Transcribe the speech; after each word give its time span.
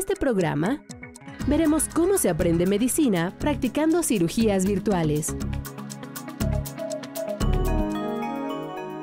este 0.00 0.16
programa, 0.16 0.82
veremos 1.46 1.86
cómo 1.92 2.16
se 2.16 2.30
aprende 2.30 2.66
medicina 2.66 3.36
practicando 3.38 4.02
cirugías 4.02 4.64
virtuales. 4.64 5.36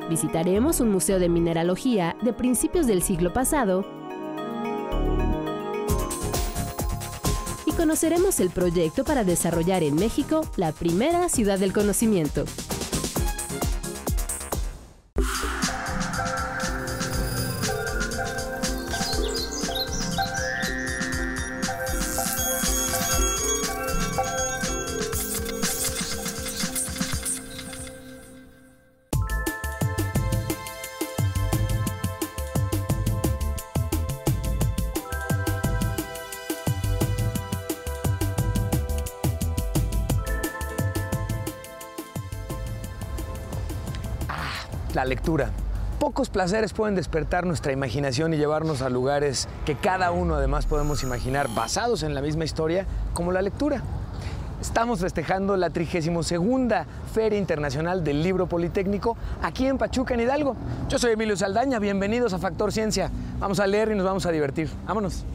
Visitaremos 0.09 0.79
un 0.79 0.89
museo 0.89 1.19
de 1.19 1.29
mineralogía 1.29 2.17
de 2.23 2.33
principios 2.33 2.87
del 2.87 3.03
siglo 3.03 3.31
pasado 3.31 3.85
y 7.67 7.71
conoceremos 7.73 8.39
el 8.39 8.49
proyecto 8.49 9.03
para 9.03 9.23
desarrollar 9.23 9.83
en 9.83 9.95
México 9.97 10.41
la 10.55 10.71
primera 10.71 11.29
ciudad 11.29 11.59
del 11.59 11.73
conocimiento. 11.73 12.45
La 44.93 45.05
lectura. 45.05 45.51
Pocos 45.99 46.29
placeres 46.29 46.73
pueden 46.73 46.95
despertar 46.95 47.45
nuestra 47.45 47.71
imaginación 47.71 48.33
y 48.33 48.37
llevarnos 48.37 48.81
a 48.81 48.89
lugares 48.89 49.47
que 49.65 49.75
cada 49.75 50.11
uno 50.11 50.35
además 50.35 50.67
podemos 50.67 51.01
imaginar 51.03 51.47
basados 51.55 52.03
en 52.03 52.13
la 52.13 52.21
misma 52.21 52.45
historia, 52.45 52.85
como 53.13 53.31
la 53.31 53.41
lectura. 53.41 53.81
Estamos 54.61 54.99
festejando 54.99 55.55
la 55.55 55.69
32 55.69 56.33
Feria 57.13 57.39
Internacional 57.39 58.03
del 58.03 58.23
Libro 58.23 58.47
Politécnico 58.47 59.17
aquí 59.41 59.67
en 59.67 59.77
Pachuca, 59.77 60.13
en 60.13 60.21
Hidalgo. 60.21 60.55
Yo 60.89 60.97
soy 60.99 61.13
Emilio 61.13 61.35
Saldaña, 61.35 61.79
bienvenidos 61.79 62.33
a 62.33 62.39
Factor 62.39 62.71
Ciencia. 62.71 63.11
Vamos 63.39 63.59
a 63.59 63.67
leer 63.67 63.91
y 63.91 63.95
nos 63.95 64.05
vamos 64.05 64.25
a 64.25 64.31
divertir. 64.31 64.69
Vámonos. 64.85 65.25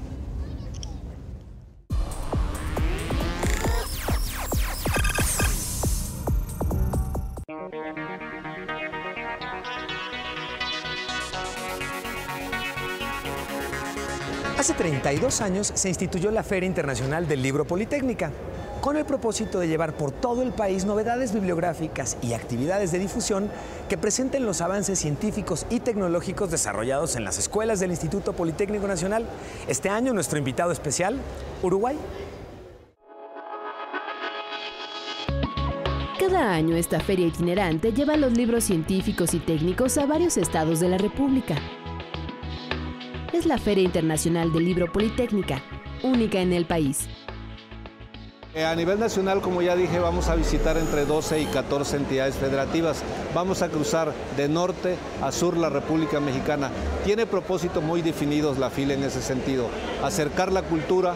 32 15.03 15.41
años 15.41 15.73
se 15.75 15.89
instituyó 15.89 16.31
la 16.31 16.45
Feria 16.45 16.69
Internacional 16.69 17.27
del 17.27 17.43
Libro 17.43 17.65
Politécnica, 17.65 18.31
con 18.81 18.97
el 18.97 19.05
propósito 19.05 19.59
de 19.59 19.67
llevar 19.67 19.97
por 19.97 20.13
todo 20.13 20.43
el 20.43 20.53
país 20.53 20.85
novedades 20.85 21.33
bibliográficas 21.35 22.17
y 22.23 22.35
actividades 22.35 22.93
de 22.93 23.01
difusión 23.01 23.51
que 23.89 23.99
presenten 23.99 24.47
los 24.47 24.61
avances 24.61 25.01
científicos 25.01 25.67
y 25.71 25.81
tecnológicos 25.81 26.53
desarrollados 26.53 27.17
en 27.17 27.25
las 27.25 27.37
escuelas 27.37 27.81
del 27.81 27.91
Instituto 27.91 28.33
Politécnico 28.33 28.87
Nacional. 28.87 29.27
Este 29.67 29.89
año 29.89 30.13
nuestro 30.15 30.39
invitado 30.39 30.71
especial, 30.71 31.19
Uruguay. 31.63 31.99
Cada 36.21 36.53
año 36.53 36.77
esta 36.77 37.01
feria 37.01 37.27
itinerante 37.27 37.93
lleva 37.93 38.17
los 38.17 38.33
libros 38.35 38.63
científicos 38.63 39.35
y 39.35 39.41
técnicos 39.41 39.99
a 39.99 40.07
varios 40.07 40.37
estados 40.37 40.79
de 40.79 40.89
la 40.89 40.99
República 40.99 41.57
es 43.33 43.47
la 43.47 43.59
Feria 43.59 43.85
Internacional 43.85 44.53
del 44.53 44.65
Libro 44.65 44.93
Politécnica, 44.93 45.63
única 46.03 46.41
en 46.41 46.53
el 46.53 46.67
país. 46.67 47.09
Eh, 48.55 48.65
a 48.65 48.75
nivel 48.75 49.01
nacional, 49.01 49.41
como 49.41 49.63
ya 49.63 49.75
dije, 49.75 49.99
vamos 49.99 50.29
a 50.29 50.35
visitar 50.35 50.77
entre 50.77 51.07
12 51.07 51.41
y 51.41 51.47
14 51.47 51.97
entidades 51.97 52.35
federativas. 52.35 53.03
Vamos 53.35 53.63
a 53.63 53.71
cruzar 53.71 54.13
de 54.37 54.49
norte 54.49 54.97
a 55.23 55.33
sur 55.33 55.57
la 55.57 55.71
República 55.71 56.21
Mexicana. 56.21 56.71
Tiene 57.05 57.25
propósitos 57.25 57.83
muy 57.83 58.03
definidos 58.03 58.59
la 58.59 58.69
fila 58.69 58.93
en 58.93 59.05
ese 59.05 59.23
sentido. 59.23 59.69
Acercar 60.05 60.53
la 60.53 60.63
cultura, 60.63 61.15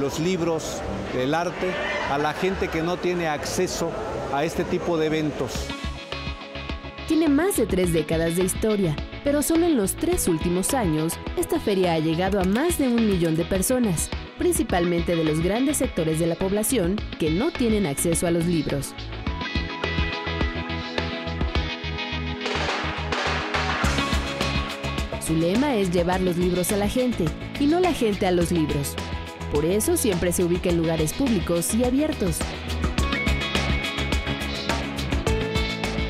los 0.00 0.18
libros, 0.18 0.78
el 1.18 1.34
arte 1.34 1.70
a 2.10 2.16
la 2.16 2.32
gente 2.32 2.68
que 2.68 2.82
no 2.82 2.96
tiene 2.96 3.28
acceso 3.28 3.90
a 4.32 4.44
este 4.44 4.64
tipo 4.64 4.96
de 4.96 5.06
eventos. 5.06 5.52
Tiene 7.08 7.28
más 7.28 7.56
de 7.56 7.66
tres 7.66 7.92
décadas 7.92 8.36
de 8.36 8.44
historia 8.44 8.96
pero 9.24 9.42
solo 9.42 9.66
en 9.66 9.76
los 9.76 9.94
tres 9.94 10.28
últimos 10.28 10.74
años, 10.74 11.14
esta 11.36 11.60
feria 11.60 11.94
ha 11.94 11.98
llegado 11.98 12.40
a 12.40 12.44
más 12.44 12.78
de 12.78 12.88
un 12.88 13.06
millón 13.06 13.36
de 13.36 13.44
personas, 13.44 14.08
principalmente 14.38 15.14
de 15.16 15.24
los 15.24 15.40
grandes 15.40 15.76
sectores 15.78 16.18
de 16.18 16.26
la 16.26 16.34
población 16.34 16.96
que 17.18 17.30
no 17.30 17.50
tienen 17.50 17.86
acceso 17.86 18.26
a 18.26 18.30
los 18.30 18.46
libros. 18.46 18.94
Su 25.26 25.36
lema 25.36 25.76
es 25.76 25.92
llevar 25.92 26.20
los 26.20 26.36
libros 26.36 26.72
a 26.72 26.76
la 26.76 26.88
gente 26.88 27.24
y 27.60 27.66
no 27.66 27.78
la 27.78 27.92
gente 27.92 28.26
a 28.26 28.32
los 28.32 28.50
libros. 28.50 28.96
Por 29.52 29.64
eso 29.64 29.96
siempre 29.96 30.32
se 30.32 30.44
ubica 30.44 30.70
en 30.70 30.78
lugares 30.78 31.12
públicos 31.12 31.74
y 31.74 31.84
abiertos. 31.84 32.38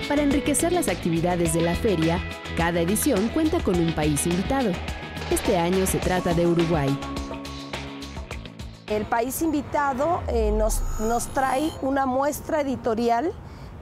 Para 0.09 0.23
enriquecer 0.23 0.73
las 0.73 0.89
actividades 0.89 1.53
de 1.53 1.61
la 1.61 1.75
feria, 1.75 2.19
cada 2.57 2.81
edición 2.81 3.29
cuenta 3.29 3.63
con 3.63 3.79
un 3.79 3.95
país 3.95 4.27
invitado. 4.27 4.71
Este 5.31 5.57
año 5.59 5.87
se 5.87 5.99
trata 5.99 6.35
de 6.35 6.47
Uruguay. 6.47 6.99
El 8.89 9.05
país 9.05 9.41
invitado 9.43 10.21
eh, 10.29 10.51
nos, 10.53 10.83
nos, 11.01 11.29
trae 11.29 11.71
una 11.81 12.07
muestra 12.07 12.61
editorial 12.63 13.33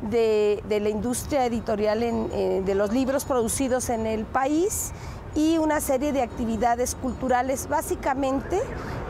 de, 0.03 0.62
la 0.69 0.89
industria 0.89 1.47
editorial 1.47 2.03
eh, 2.03 2.62
de 2.65 2.75
los 2.75 2.93
libros 2.93 3.25
producidos 3.25 3.89
en 3.89 4.07
el 4.07 4.25
país 4.25 4.93
y 5.34 5.59
una 5.59 5.81
serie 5.81 6.12
de 6.12 6.23
actividades 6.23 6.95
culturales. 6.95 7.69
Básicamente 7.69 8.61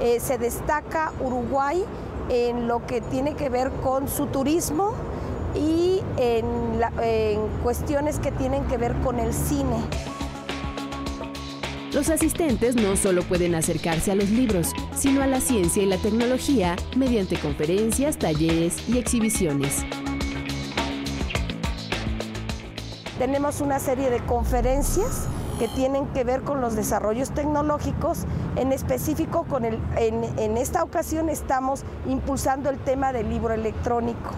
eh, 0.00 0.20
se 0.20 0.38
destaca 0.38 1.12
Uruguay 1.20 1.84
en 2.28 2.68
lo 2.68 2.86
que 2.86 3.00
tiene 3.00 3.34
que 3.34 3.48
ver 3.48 3.70
con 3.82 4.08
su 4.08 4.26
turismo, 4.26 4.92
y 5.54 6.00
en, 6.16 6.58
cuestiones 7.62 8.18
que 8.18 8.32
tienen 8.32 8.64
que 8.64 8.76
ver 8.76 8.94
con 9.00 9.18
el 9.18 9.32
cine. 9.32 9.76
Los 11.92 12.10
asistentes 12.10 12.76
no 12.76 12.96
solo 12.96 13.22
pueden 13.22 13.54
acercarse 13.54 14.12
a 14.12 14.14
los 14.14 14.30
libros, 14.30 14.72
sino 14.94 15.22
a 15.22 15.26
la 15.26 15.40
ciencia 15.40 15.82
y 15.82 15.86
la 15.86 15.96
tecnología 15.96 16.76
mediante 16.96 17.36
conferencias, 17.38 18.18
talleres 18.18 18.88
y 18.88 18.98
exhibiciones. 18.98 19.84
Tenemos 23.18 23.60
una 23.60 23.80
serie 23.80 24.10
de 24.10 24.20
conferencias 24.20 25.26
que 25.58 25.66
tienen 25.68 26.06
que 26.08 26.22
ver 26.22 26.42
con 26.42 26.60
los 26.60 26.76
desarrollos 26.76 27.30
tecnológicos, 27.30 28.26
en 28.56 28.72
específico 28.72 29.44
con 29.44 29.64
el, 29.64 29.78
en 29.96 30.56
esta 30.56 30.84
ocasión 30.84 31.28
estamos 31.28 31.82
impulsando 32.06 32.70
el 32.70 32.78
tema 32.78 33.12
del 33.12 33.28
libro 33.28 33.54
electrónico. 33.54 34.30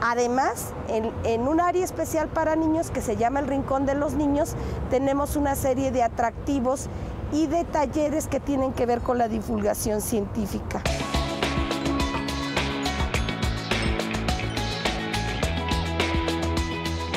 Además, 0.00 0.72
en, 0.88 1.48
un 1.48 1.60
área 1.60 1.84
especial 1.84 2.28
para 2.28 2.54
niños 2.54 2.90
que 2.90 3.00
se 3.00 3.16
llama 3.16 3.40
el 3.40 3.48
Rincón 3.48 3.84
de 3.84 3.94
los 3.94 4.14
Niños, 4.14 4.54
tenemos 4.90 5.34
una 5.34 5.56
serie 5.56 5.90
de 5.90 6.02
atractivos 6.02 6.86
y 7.32 7.46
de 7.46 7.64
talleres 7.64 8.28
que 8.28 8.38
tienen 8.38 8.72
que 8.72 8.86
ver 8.86 9.00
con 9.00 9.18
la 9.18 9.28
divulgación 9.28 10.00
científica. 10.00 10.82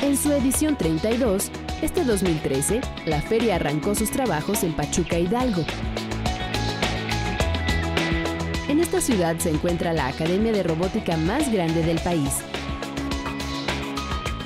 En 0.01 0.17
su 0.17 0.31
edición 0.33 0.75
32, 0.75 1.51
este 1.83 2.03
2013, 2.03 2.81
la 3.05 3.21
feria 3.21 3.55
arrancó 3.55 3.93
sus 3.93 4.09
trabajos 4.09 4.63
en 4.63 4.75
Pachuca 4.75 5.19
Hidalgo. 5.19 5.63
En 8.67 8.79
esta 8.79 9.01
ciudad 9.01 9.37
se 9.37 9.51
encuentra 9.51 9.93
la 9.93 10.07
academia 10.07 10.51
de 10.51 10.63
robótica 10.63 11.16
más 11.17 11.51
grande 11.51 11.84
del 11.84 11.99
país, 11.99 12.41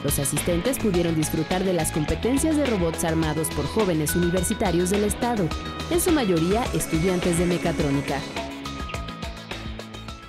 los 0.05 0.19
asistentes 0.19 0.77
pudieron 0.77 1.15
disfrutar 1.15 1.63
de 1.63 1.73
las 1.73 1.91
competencias 1.91 2.55
de 2.55 2.65
robots 2.67 3.03
armados 3.03 3.49
por 3.49 3.65
jóvenes 3.65 4.15
universitarios 4.15 4.91
del 4.91 5.03
estado, 5.03 5.45
en 5.89 5.99
su 5.99 6.11
mayoría 6.11 6.63
estudiantes 6.75 7.39
de 7.39 7.47
mecatrónica. 7.47 8.19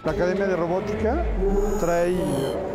La 0.02 0.12
Academia 0.12 0.46
de 0.46 0.56
Robótica 0.56 1.22
trae, 1.78 2.14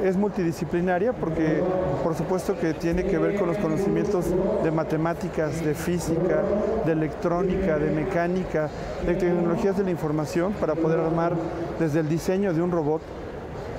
es 0.03 0.15
multidisciplinaria 0.15 1.12
porque 1.12 1.63
por 2.03 2.13
supuesto 2.13 2.59
que 2.59 2.75
tiene 2.75 3.06
que 3.06 3.18
ver 3.18 3.36
con 3.36 3.48
los 3.48 3.57
conocimientos 3.57 4.25
de 4.63 4.69
matemáticas, 4.69 5.65
de 5.65 5.74
física, 5.74 6.44
de 6.86 6.92
electrónica, 6.92 7.80
de 7.80 7.89
mecánica, 7.89 8.69
de 9.07 9.15
tecnologías 9.15 9.75
de 9.75 9.86
la 9.86 9.92
información 9.92 10.53
para 10.53 10.75
poder 10.75 11.00
armar 11.00 11.33
desde 11.80 12.01
el 12.01 12.09
diseño 12.09 12.53
de 12.53 12.62
un 12.62 12.69
robot, 12.69 13.01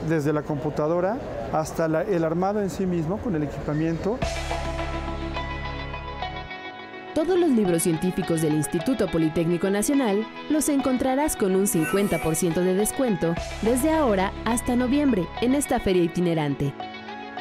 desde 0.09 0.33
la 0.33 0.43
computadora 0.43 1.19
hasta 1.53 1.87
el 2.03 2.25
armado 2.25 2.61
en 2.61 2.71
sí 2.71 2.87
mismo 2.87 3.19
con 3.19 3.35
el 3.37 3.45
equipamiento. 3.45 4.19
Todos 7.15 7.39
los 7.39 7.51
libros 7.51 7.83
científicos 7.83 8.41
del 8.41 8.55
Instituto 8.55 9.07
Politécnico 9.07 9.69
Nacional 9.69 10.27
los 10.49 10.69
encontrarás 10.71 11.37
con 11.37 11.55
un 11.55 11.67
50% 11.67 12.55
de 12.55 12.75
descuento 12.75 13.35
desde 13.61 13.93
ahora 13.93 14.33
hasta 14.47 14.77
noviembre 14.77 15.29
en 15.43 15.55
esta 15.55 15.79
feria 15.79 16.05
itinerante, 16.05 16.73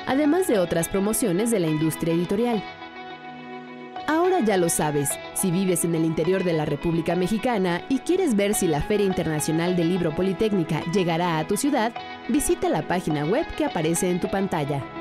además 0.07 0.47
de 0.47 0.59
otras 0.59 0.89
promociones 0.89 1.51
de 1.51 1.61
la 1.61 1.67
industria 1.67 2.13
editorial. 2.13 2.61
Ya 4.45 4.57
lo 4.57 4.69
sabes, 4.69 5.09
si 5.35 5.51
vives 5.51 5.85
en 5.85 5.93
el 5.93 6.03
interior 6.03 6.43
de 6.43 6.53
la 6.53 6.65
República 6.65 7.15
Mexicana 7.15 7.81
y 7.89 7.99
quieres 7.99 8.35
ver 8.35 8.55
si 8.55 8.65
la 8.65 8.81
Feria 8.81 9.05
Internacional 9.05 9.75
del 9.75 9.89
Libro 9.89 10.15
Politécnica 10.15 10.81
llegará 10.91 11.37
a 11.37 11.45
tu 11.45 11.57
ciudad, 11.57 11.93
visita 12.27 12.67
la 12.67 12.87
página 12.87 13.23
web 13.23 13.45
que 13.55 13.65
aparece 13.65 14.09
en 14.09 14.19
tu 14.19 14.31
pantalla. 14.31 15.00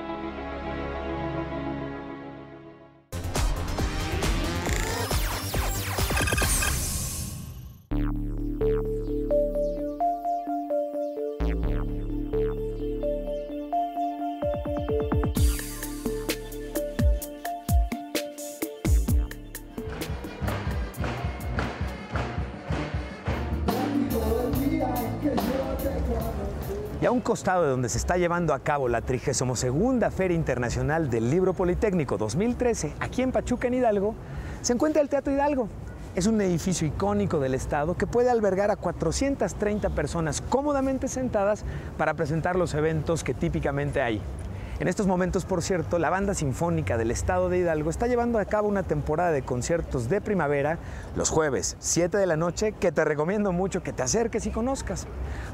Y 27.03 27.07
a 27.07 27.11
un 27.11 27.23
costado 27.23 27.63
de 27.63 27.71
donde 27.71 27.89
se 27.89 27.97
está 27.97 28.19
llevando 28.19 28.53
a 28.53 28.59
cabo 28.59 28.87
la 28.87 29.01
32 29.01 29.67
Feria 30.15 30.37
Internacional 30.37 31.09
del 31.09 31.31
Libro 31.31 31.55
Politécnico 31.55 32.19
2013, 32.19 32.93
aquí 33.01 33.23
en 33.23 33.33
Pachuca, 33.33 33.69
en 33.69 33.75
Hidalgo, 33.75 34.15
se 34.61 34.75
encuentra 34.75 35.01
el 35.01 35.09
Teatro 35.09 35.33
Hidalgo. 35.33 35.67
Es 36.15 36.27
un 36.27 36.39
edificio 36.43 36.87
icónico 36.87 37.41
del 37.41 37.55
Estado 37.55 37.97
que 37.97 38.07
puede 38.07 38.29
albergar 38.29 38.71
a 38.71 38.77
430 38.77 39.89
personas 39.91 40.43
cómodamente 40.43 41.09
sentadas 41.09 41.65
para 41.97 42.13
presentar 42.13 42.57
los 42.57 42.75
eventos 42.75 43.25
que 43.25 43.33
típicamente 43.33 44.03
hay. 44.03 44.21
En 44.81 44.89
estos 44.89 45.07
momentos, 45.07 45.45
por 45.45 45.61
cierto, 45.61 45.99
la 45.99 46.09
Banda 46.09 46.33
Sinfónica 46.33 46.97
del 46.97 47.11
Estado 47.11 47.51
de 47.51 47.59
Hidalgo 47.59 47.91
está 47.91 48.07
llevando 48.07 48.39
a 48.39 48.47
cabo 48.47 48.67
una 48.67 48.83
temporada 48.83 49.31
de 49.31 49.43
conciertos 49.43 50.09
de 50.09 50.23
primavera 50.23 50.79
los 51.17 51.29
jueves, 51.29 51.77
7 51.81 52.17
de 52.17 52.25
la 52.25 52.39
noche, 52.39 52.73
que 52.73 52.91
te 52.91 53.05
recomiendo 53.05 53.53
mucho 53.53 53.83
que 53.83 53.93
te 53.93 54.03
acerques 54.03 54.47
y 54.47 54.51
conozcas. 54.51 55.07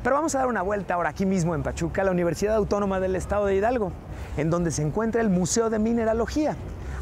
Pero 0.04 0.14
vamos 0.14 0.36
a 0.36 0.38
dar 0.38 0.46
una 0.46 0.62
vuelta 0.62 0.94
ahora 0.94 1.08
aquí 1.08 1.26
mismo 1.26 1.56
en 1.56 1.64
Pachuca, 1.64 2.04
la 2.04 2.12
Universidad 2.12 2.54
Autónoma 2.54 3.00
del 3.00 3.16
Estado 3.16 3.46
de 3.46 3.56
Hidalgo, 3.56 3.90
en 4.36 4.48
donde 4.48 4.70
se 4.70 4.82
encuentra 4.82 5.22
el 5.22 5.28
Museo 5.28 5.70
de 5.70 5.80
Mineralogía. 5.80 6.54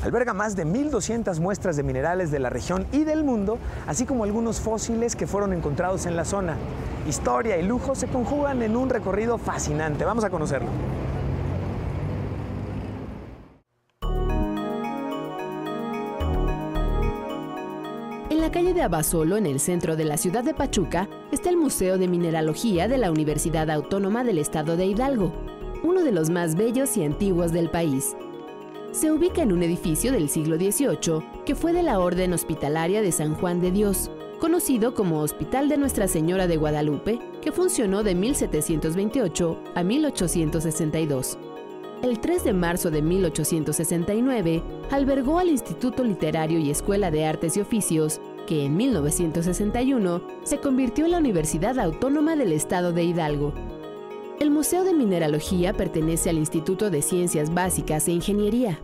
Alberga 0.02 0.32
más 0.32 0.56
de 0.56 0.64
1.200 0.64 1.38
muestras 1.40 1.76
de 1.76 1.82
minerales 1.82 2.30
de 2.30 2.38
la 2.38 2.48
región 2.48 2.86
y 2.90 3.04
del 3.04 3.22
mundo, 3.22 3.58
así 3.86 4.06
como 4.06 4.24
algunos 4.24 4.62
fósiles 4.62 5.14
que 5.14 5.26
fueron 5.26 5.52
encontrados 5.52 6.06
en 6.06 6.16
la 6.16 6.24
zona. 6.24 6.56
Historia 7.06 7.58
y 7.58 7.64
lujo 7.64 7.94
se 7.94 8.06
conjugan 8.06 8.62
en 8.62 8.76
un 8.76 8.88
recorrido 8.88 9.36
fascinante. 9.36 10.06
Vamos 10.06 10.24
a 10.24 10.30
conocerlo. 10.30 10.70
Calle 18.54 18.72
de 18.72 18.82
Abasolo, 18.82 19.36
en 19.36 19.46
el 19.46 19.58
centro 19.58 19.96
de 19.96 20.04
la 20.04 20.16
ciudad 20.16 20.44
de 20.44 20.54
Pachuca, 20.54 21.08
está 21.32 21.50
el 21.50 21.56
Museo 21.56 21.98
de 21.98 22.06
Mineralogía 22.06 22.86
de 22.86 22.98
la 22.98 23.10
Universidad 23.10 23.68
Autónoma 23.68 24.22
del 24.22 24.38
Estado 24.38 24.76
de 24.76 24.86
Hidalgo, 24.86 25.32
uno 25.82 26.04
de 26.04 26.12
los 26.12 26.30
más 26.30 26.54
bellos 26.54 26.96
y 26.96 27.02
antiguos 27.02 27.50
del 27.50 27.68
país. 27.68 28.14
Se 28.92 29.10
ubica 29.10 29.42
en 29.42 29.50
un 29.50 29.64
edificio 29.64 30.12
del 30.12 30.28
siglo 30.28 30.54
XVIII 30.54 31.24
que 31.44 31.56
fue 31.56 31.72
de 31.72 31.82
la 31.82 31.98
Orden 31.98 32.32
Hospitalaria 32.32 33.02
de 33.02 33.10
San 33.10 33.34
Juan 33.34 33.60
de 33.60 33.72
Dios, 33.72 34.08
conocido 34.38 34.94
como 34.94 35.18
Hospital 35.18 35.68
de 35.68 35.76
Nuestra 35.76 36.06
Señora 36.06 36.46
de 36.46 36.56
Guadalupe, 36.56 37.18
que 37.42 37.50
funcionó 37.50 38.04
de 38.04 38.14
1728 38.14 39.58
a 39.74 39.82
1862. 39.82 41.38
El 42.04 42.20
3 42.20 42.44
de 42.44 42.52
marzo 42.52 42.92
de 42.92 43.02
1869 43.02 44.62
albergó 44.92 45.40
al 45.40 45.48
Instituto 45.48 46.04
Literario 46.04 46.60
y 46.60 46.70
Escuela 46.70 47.10
de 47.10 47.24
Artes 47.24 47.56
y 47.56 47.60
Oficios, 47.60 48.20
que 48.46 48.64
en 48.64 48.76
1961 48.76 50.23
se 50.44 50.58
convirtió 50.58 51.05
en 51.05 51.12
la 51.12 51.19
Universidad 51.19 51.79
Autónoma 51.79 52.37
del 52.37 52.52
Estado 52.52 52.93
de 52.93 53.05
Hidalgo. 53.05 53.55
El 54.41 54.50
Museo 54.50 54.85
de 54.85 54.94
Mineralogía 54.94 55.73
pertenece 55.73 56.31
al 56.31 56.38
Instituto 56.38 56.91
de 56.91 57.02
Ciencias 57.02 57.55
Básicas 57.55 58.08
e 58.08 58.12
Ingeniería. 58.12 58.79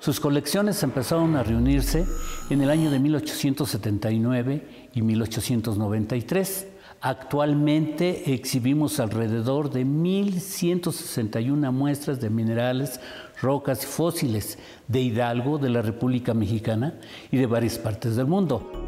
Sus 0.00 0.20
colecciones 0.20 0.82
empezaron 0.82 1.36
a 1.36 1.42
reunirse 1.42 2.04
en 2.50 2.60
el 2.60 2.68
año 2.68 2.90
de 2.90 2.98
1879 2.98 4.90
y 4.94 5.02
1893. 5.02 6.66
Actualmente 7.00 8.34
exhibimos 8.34 9.00
alrededor 9.00 9.70
de 9.70 9.86
1.161 9.86 11.72
muestras 11.72 12.20
de 12.20 12.30
minerales, 12.30 13.00
rocas 13.40 13.84
y 13.84 13.86
fósiles 13.86 14.58
de 14.88 15.00
Hidalgo, 15.00 15.58
de 15.58 15.70
la 15.70 15.82
República 15.82 16.34
Mexicana 16.34 16.98
y 17.30 17.36
de 17.36 17.46
varias 17.46 17.78
partes 17.78 18.16
del 18.16 18.26
mundo. 18.26 18.83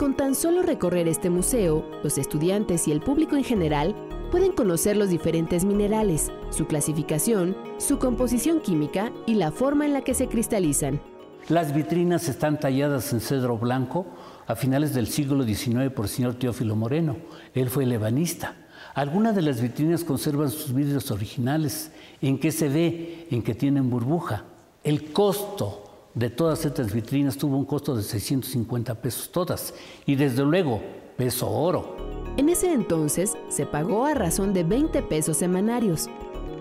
Con 0.00 0.16
tan 0.16 0.34
solo 0.34 0.62
recorrer 0.62 1.08
este 1.08 1.28
museo, 1.28 1.84
los 2.02 2.16
estudiantes 2.16 2.88
y 2.88 2.90
el 2.90 3.02
público 3.02 3.36
en 3.36 3.44
general 3.44 3.94
pueden 4.30 4.52
conocer 4.52 4.96
los 4.96 5.10
diferentes 5.10 5.66
minerales, 5.66 6.32
su 6.48 6.66
clasificación, 6.66 7.54
su 7.76 7.98
composición 7.98 8.60
química 8.60 9.12
y 9.26 9.34
la 9.34 9.52
forma 9.52 9.84
en 9.84 9.92
la 9.92 10.00
que 10.00 10.14
se 10.14 10.26
cristalizan. 10.26 11.02
Las 11.50 11.74
vitrinas 11.74 12.30
están 12.30 12.58
talladas 12.58 13.12
en 13.12 13.20
cedro 13.20 13.58
blanco 13.58 14.06
a 14.46 14.56
finales 14.56 14.94
del 14.94 15.06
siglo 15.06 15.44
XIX 15.44 15.90
por 15.94 16.06
el 16.06 16.10
señor 16.10 16.34
Teófilo 16.36 16.76
Moreno. 16.76 17.18
Él 17.52 17.68
fue 17.68 17.84
el 17.84 17.92
ebanista. 17.92 18.56
Algunas 18.94 19.36
de 19.36 19.42
las 19.42 19.60
vitrinas 19.60 20.02
conservan 20.02 20.48
sus 20.48 20.72
vidrios 20.72 21.10
originales. 21.10 21.92
¿En 22.22 22.38
qué 22.40 22.52
se 22.52 22.70
ve? 22.70 23.26
En 23.30 23.42
que 23.42 23.54
tienen 23.54 23.90
burbuja. 23.90 24.44
El 24.82 25.12
costo 25.12 25.89
de 26.14 26.30
todas 26.30 26.64
estas 26.64 26.92
vitrinas 26.92 27.36
tuvo 27.36 27.56
un 27.56 27.64
costo 27.64 27.94
de 27.94 28.02
650 28.02 28.94
pesos 28.96 29.30
todas. 29.30 29.74
Y 30.06 30.16
desde 30.16 30.42
luego, 30.42 30.80
peso 31.16 31.50
oro. 31.50 31.96
En 32.36 32.48
ese 32.48 32.72
entonces 32.72 33.36
se 33.48 33.66
pagó 33.66 34.06
a 34.06 34.14
razón 34.14 34.52
de 34.52 34.64
20 34.64 35.02
pesos 35.02 35.36
semanarios. 35.36 36.08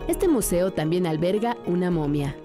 Este 0.07 0.27
museo 0.27 0.71
también 0.71 1.05
alberga 1.05 1.57
una 1.65 1.91
momia. 1.91 2.35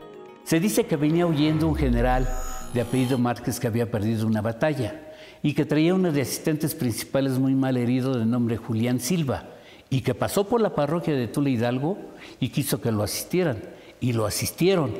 Se 0.44 0.60
dice 0.60 0.84
que 0.84 0.96
venía 0.96 1.26
huyendo 1.26 1.66
un 1.66 1.74
general 1.74 2.28
de 2.74 2.82
apellido 2.82 3.18
Márquez 3.18 3.58
que 3.58 3.66
había 3.66 3.90
perdido 3.90 4.26
una 4.26 4.42
batalla 4.42 5.14
y 5.42 5.54
que 5.54 5.64
traía 5.64 5.94
uno 5.94 6.12
de 6.12 6.22
asistentes 6.22 6.74
principales 6.74 7.38
muy 7.38 7.54
mal 7.54 7.76
herido 7.76 8.18
de 8.18 8.26
nombre 8.26 8.56
Julián 8.56 9.00
Silva 9.00 9.44
y 9.90 10.00
que 10.00 10.14
pasó 10.14 10.48
por 10.48 10.60
la 10.60 10.74
parroquia 10.74 11.14
de 11.14 11.28
Tula 11.28 11.50
Hidalgo 11.50 11.98
y 12.40 12.48
quiso 12.48 12.80
que 12.80 12.92
lo 12.92 13.02
asistieran 13.02 13.62
y 14.00 14.12
lo 14.12 14.26
asistieron, 14.26 14.92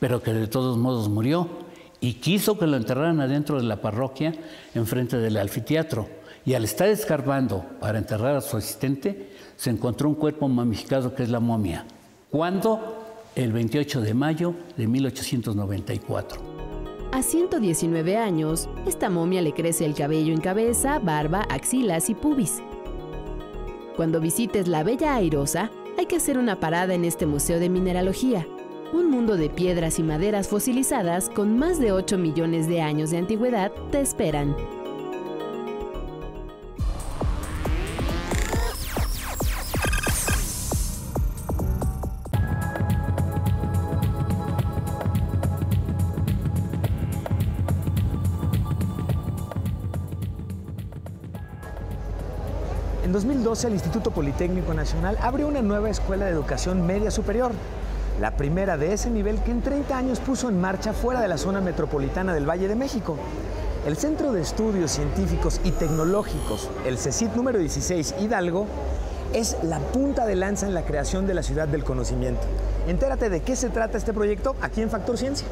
pero 0.00 0.22
que 0.22 0.32
de 0.32 0.46
todos 0.46 0.76
modos 0.76 1.08
murió 1.08 1.48
y 2.00 2.14
quiso 2.14 2.58
que 2.58 2.66
lo 2.66 2.76
enterraran 2.76 3.20
adentro 3.20 3.56
de 3.56 3.64
la 3.64 3.80
parroquia 3.80 4.34
enfrente 4.74 5.16
del 5.18 5.36
anfiteatro 5.36 6.08
y 6.44 6.54
al 6.54 6.64
estar 6.64 6.88
escarbando 6.88 7.64
para 7.80 7.98
enterrar 7.98 8.36
a 8.36 8.40
su 8.40 8.56
asistente 8.56 9.30
se 9.56 9.70
encontró 9.70 10.08
un 10.08 10.14
cuerpo 10.14 10.48
mamificado 10.48 11.14
que 11.14 11.22
es 11.22 11.28
la 11.28 11.40
momia. 11.40 11.84
¿Cuándo? 12.30 13.02
El 13.34 13.52
28 13.52 14.00
de 14.00 14.14
mayo 14.14 14.54
de 14.76 14.86
1894. 14.86 16.40
A 17.12 17.22
119 17.22 18.16
años, 18.16 18.68
esta 18.86 19.10
momia 19.10 19.42
le 19.42 19.52
crece 19.52 19.84
el 19.84 19.94
cabello 19.94 20.32
en 20.32 20.40
cabeza, 20.40 20.98
barba, 20.98 21.42
axilas 21.50 22.10
y 22.10 22.14
pubis. 22.14 22.62
Cuando 23.96 24.20
visites 24.20 24.68
la 24.68 24.82
Bella 24.82 25.14
Airosa, 25.14 25.70
hay 25.98 26.06
que 26.06 26.16
hacer 26.16 26.36
una 26.36 26.60
parada 26.60 26.94
en 26.94 27.04
este 27.04 27.24
Museo 27.24 27.58
de 27.58 27.70
Mineralogía, 27.70 28.46
un 28.92 29.10
mundo 29.10 29.36
de 29.36 29.50
piedras 29.50 29.98
y 29.98 30.02
maderas 30.02 30.48
fosilizadas 30.48 31.28
con 31.30 31.58
más 31.58 31.78
de 31.78 31.92
8 31.92 32.18
millones 32.18 32.68
de 32.68 32.80
años 32.80 33.10
de 33.10 33.18
antigüedad 33.18 33.72
te 33.90 34.00
esperan. 34.00 34.54
En 53.04 53.12
2012 53.12 53.68
el 53.68 53.72
Instituto 53.74 54.10
Politécnico 54.10 54.74
Nacional 54.74 55.16
abrió 55.20 55.48
una 55.48 55.62
nueva 55.62 55.90
escuela 55.90 56.26
de 56.26 56.32
educación 56.32 56.86
media 56.86 57.10
superior, 57.10 57.52
la 58.20 58.36
primera 58.36 58.76
de 58.76 58.92
ese 58.92 59.10
nivel 59.10 59.42
que 59.42 59.50
en 59.50 59.62
30 59.62 59.96
años 59.96 60.20
puso 60.20 60.48
en 60.48 60.60
marcha 60.60 60.92
fuera 60.92 61.20
de 61.20 61.28
la 61.28 61.38
zona 61.38 61.60
metropolitana 61.60 62.34
del 62.34 62.48
Valle 62.48 62.68
de 62.68 62.74
México. 62.74 63.16
El 63.86 63.96
Centro 63.96 64.32
de 64.32 64.42
Estudios 64.42 64.90
Científicos 64.90 65.60
y 65.64 65.70
Tecnológicos, 65.70 66.70
el 66.86 66.98
CECIT 66.98 67.34
número 67.34 67.58
16 67.58 68.16
Hidalgo, 68.20 68.66
es 69.32 69.56
la 69.62 69.78
punta 69.78 70.26
de 70.26 70.36
lanza 70.36 70.66
en 70.66 70.74
la 70.74 70.82
creación 70.82 71.26
de 71.26 71.34
la 71.34 71.42
ciudad 71.42 71.68
del 71.68 71.84
conocimiento. 71.84 72.42
Entérate 72.88 73.28
de 73.28 73.40
qué 73.40 73.54
se 73.56 73.68
trata 73.68 73.98
este 73.98 74.12
proyecto 74.12 74.56
aquí 74.60 74.80
en 74.82 74.90
Factor 74.90 75.18
Ciencia. 75.18 75.46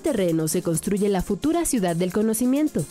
terreno 0.00 0.48
se 0.48 0.62
construye 0.62 1.08
la 1.08 1.22
futura 1.22 1.64
ciudad 1.64 1.94
del 1.94 2.12
conocimiento. 2.12 2.84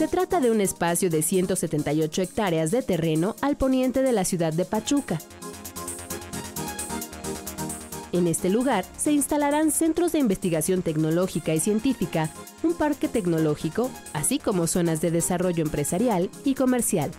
Se 0.00 0.08
trata 0.08 0.40
de 0.40 0.50
un 0.50 0.62
espacio 0.62 1.10
de 1.10 1.20
178 1.20 2.22
hectáreas 2.22 2.70
de 2.70 2.80
terreno 2.80 3.36
al 3.42 3.58
poniente 3.58 4.00
de 4.00 4.12
la 4.12 4.24
ciudad 4.24 4.50
de 4.50 4.64
Pachuca. 4.64 5.18
En 8.10 8.26
este 8.26 8.48
lugar 8.48 8.86
se 8.96 9.12
instalarán 9.12 9.70
centros 9.70 10.12
de 10.12 10.18
investigación 10.18 10.80
tecnológica 10.80 11.52
y 11.52 11.60
científica, 11.60 12.30
un 12.62 12.72
parque 12.72 13.08
tecnológico, 13.08 13.90
así 14.14 14.38
como 14.38 14.66
zonas 14.66 15.02
de 15.02 15.10
desarrollo 15.10 15.62
empresarial 15.62 16.30
y 16.46 16.54
comercial. 16.54 17.10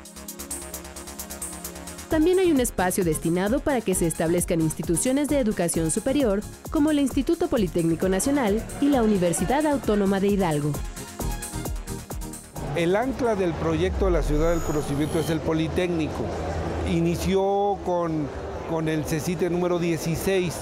También 2.09 2.39
hay 2.39 2.51
un 2.51 2.59
espacio 2.59 3.03
destinado 3.03 3.59
para 3.59 3.81
que 3.81 3.93
se 3.93 4.07
establezcan 4.07 4.59
instituciones 4.59 5.27
de 5.27 5.37
educación 5.37 5.91
superior 5.91 6.41
como 6.71 6.89
el 6.89 6.97
Instituto 6.97 7.47
Politécnico 7.47 8.09
Nacional 8.09 8.65
y 8.81 8.87
la 8.87 9.03
Universidad 9.03 9.67
Autónoma 9.67 10.19
de 10.19 10.29
Hidalgo. 10.29 10.71
El 12.75 12.95
ancla 12.95 13.35
del 13.35 13.53
proyecto 13.53 14.05
de 14.05 14.11
la 14.11 14.23
Ciudad 14.23 14.51
del 14.51 14.61
Conocimiento 14.61 15.19
es 15.19 15.29
el 15.29 15.41
Politécnico. 15.41 16.23
Inició 16.89 17.77
con, 17.85 18.27
con 18.69 18.87
el 18.87 19.03
CECITE 19.03 19.49
número 19.49 19.77
16 19.77 20.55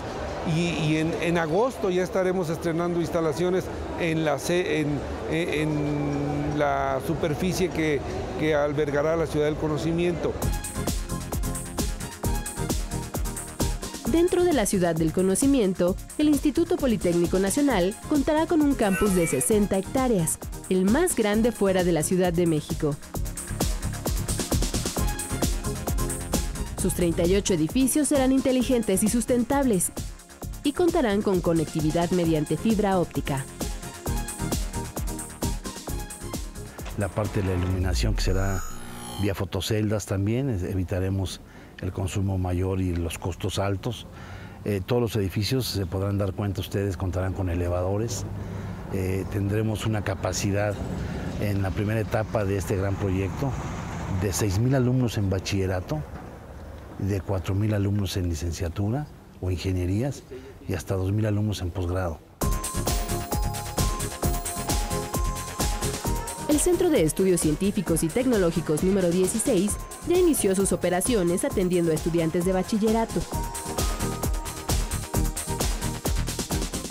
y, 0.56 0.98
en, 0.98 1.38
agosto 1.38 1.92
ya 1.92 2.02
estaremos 2.02 2.50
estrenando 2.50 3.00
instalaciones 3.00 3.66
en 4.00 4.26
la, 4.26 4.38
en, 4.50 4.88
la 6.58 7.00
superficie 7.06 7.70
que, 7.70 8.02
que 8.40 8.56
albergará 8.56 9.16
la 9.16 9.28
Ciudad 9.28 9.46
del 9.46 9.56
Conocimiento. 9.56 10.34
Dentro 14.12 14.44
de 14.44 14.54
la 14.54 14.66
Ciudad 14.66 14.96
del 14.96 15.14
Conocimiento, 15.14 15.96
el 16.18 16.30
Instituto 16.30 16.78
Politécnico 16.78 17.38
Nacional 17.38 17.96
contará 18.10 18.48
con 18.48 18.62
un 18.64 18.74
campus 18.74 19.14
de 19.14 19.28
60 19.28 19.78
hectáreas, 19.78 20.40
el 20.70 20.86
más 20.86 21.16
grande 21.16 21.52
fuera 21.52 21.84
de 21.84 21.92
la 21.92 22.04
Ciudad 22.04 22.32
de 22.32 22.46
México. 22.46 22.96
Sus 26.80 26.94
38 26.94 27.56
edificios 27.56 28.08
serán 28.08 28.32
inteligentes 28.32 29.04
y 29.04 29.10
sustentables 29.10 29.92
y 30.64 30.74
contarán 30.74 31.22
con 31.22 31.42
conectividad 31.42 32.12
mediante 32.12 32.56
fibra 32.56 33.00
óptica. 33.00 33.44
La 36.98 37.08
parte 37.08 37.42
de 37.42 37.48
la 37.48 37.56
iluminación 37.56 38.14
que 38.14 38.22
será 38.22 38.62
vía 39.22 39.34
fotoceldas 39.34 40.06
también, 40.06 40.50
evitaremos 40.50 41.42
el 41.82 41.92
consumo 41.92 42.38
mayor 42.38 42.80
y 42.80 42.96
los 42.96 43.18
costos 43.18 43.58
altos. 43.58 44.06
Eh, 44.66 44.82
todos 44.86 45.02
los 45.02 45.16
edificios, 45.16 45.66
se 45.66 45.86
podrán 45.86 46.18
dar 46.18 46.34
cuenta 46.34 46.62
ustedes, 46.62 46.98
contarán 46.98 47.34
con 47.34 47.50
elevadores, 47.50 48.26
eh, 48.94 49.26
tendremos 49.32 49.86
una 49.86 50.04
capacidad 50.04 50.74
en 51.42 51.62
la 51.62 51.72
primera 51.72 52.00
etapa 52.00 52.44
de 52.46 52.58
este 52.58 52.76
gran 52.76 52.96
proyecto 52.96 53.52
de 54.22 54.30
6.000 54.30 54.76
alumnos 54.76 55.18
en 55.18 55.30
bachillerato, 55.30 56.02
de 56.98 57.22
4.000 57.22 57.74
alumnos 57.76 58.18
en 58.18 58.30
licenciatura 58.30 59.08
o 59.42 59.52
ingenierías 59.52 60.24
y 60.68 60.74
hasta 60.74 60.98
2.000 60.98 61.28
alumnos 61.28 61.62
en 61.62 61.72
posgrado. 61.72 62.20
El 66.50 66.60
Centro 66.60 66.90
de 66.90 67.04
Estudios 67.04 67.42
Científicos 67.42 68.04
y 68.04 68.08
Tecnológicos 68.08 68.84
número 68.84 69.10
16 69.12 69.72
ya 70.10 70.18
inició 70.18 70.56
sus 70.56 70.74
operaciones 70.74 71.46
atendiendo 71.46 71.92
a 71.92 71.94
estudiantes 71.94 72.44
de 72.44 72.52
bachillerato. 72.52 73.22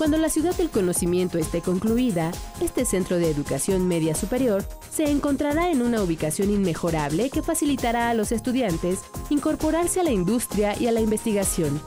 Cuando 0.09 0.23
la 0.23 0.31
ciudad 0.31 0.57
del 0.57 0.71
conocimiento 0.71 1.37
esté 1.37 1.61
concluida, 1.61 2.31
este 2.63 2.87
centro 2.87 3.19
de 3.19 3.31
educación 3.31 3.87
media 3.87 4.15
superior 4.15 4.65
se 4.91 5.11
encontrará 5.11 5.71
en 5.71 5.83
una 5.83 6.03
ubicación 6.03 6.49
inmejorable 6.49 7.29
que 7.29 7.43
facilitará 7.43 8.09
a 8.09 8.15
los 8.15 8.33
estudiantes 8.33 9.01
incorporarse 9.29 10.01
a 10.01 10.05
la 10.05 10.11
industria 10.11 10.73
y 10.81 10.87
a 10.87 10.93
la 10.93 11.03
investigación. 11.03 11.79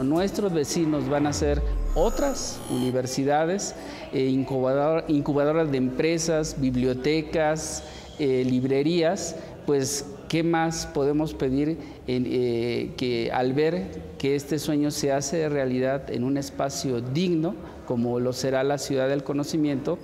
Nuestros 0.00 0.52
vecinos 0.52 1.08
van 1.08 1.26
a 1.26 1.32
ser 1.32 1.60
otras 1.96 2.60
universidades, 2.70 3.74
eh, 4.12 4.28
incubadoras 4.28 5.72
de 5.72 5.76
empresas, 5.76 6.60
bibliotecas, 6.60 7.82
eh, 8.20 8.46
librerías, 8.48 9.34
pues 9.66 10.06
¿qué 10.28 10.44
más 10.44 10.86
podemos 10.86 11.34
pedir 11.34 11.78
eh, 12.06 12.92
que 12.96 13.30
al 13.32 13.52
ver 13.54 14.02
que 14.18 14.36
este 14.36 14.58
sueño 14.58 14.90
se 14.90 15.12
hace 15.12 15.48
realidad 15.48 16.10
en 16.10 16.24
un 16.24 16.36
espacio 16.36 17.00
digno, 17.00 17.54
como 17.86 18.20
lo 18.20 18.32
será 18.32 18.62
la 18.62 18.78
ciudad 18.78 19.08
del 19.08 19.24
conocimiento? 19.24 19.98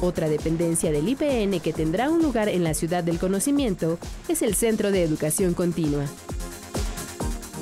Otra 0.00 0.28
dependencia 0.28 0.92
del 0.92 1.08
IPN 1.08 1.60
que 1.60 1.72
tendrá 1.72 2.08
un 2.08 2.22
lugar 2.22 2.48
en 2.48 2.64
la 2.64 2.72
ciudad 2.72 3.02
del 3.02 3.18
conocimiento 3.18 3.98
es 4.28 4.42
el 4.42 4.54
Centro 4.54 4.92
de 4.92 5.02
Educación 5.02 5.54
Continua. 5.54 6.04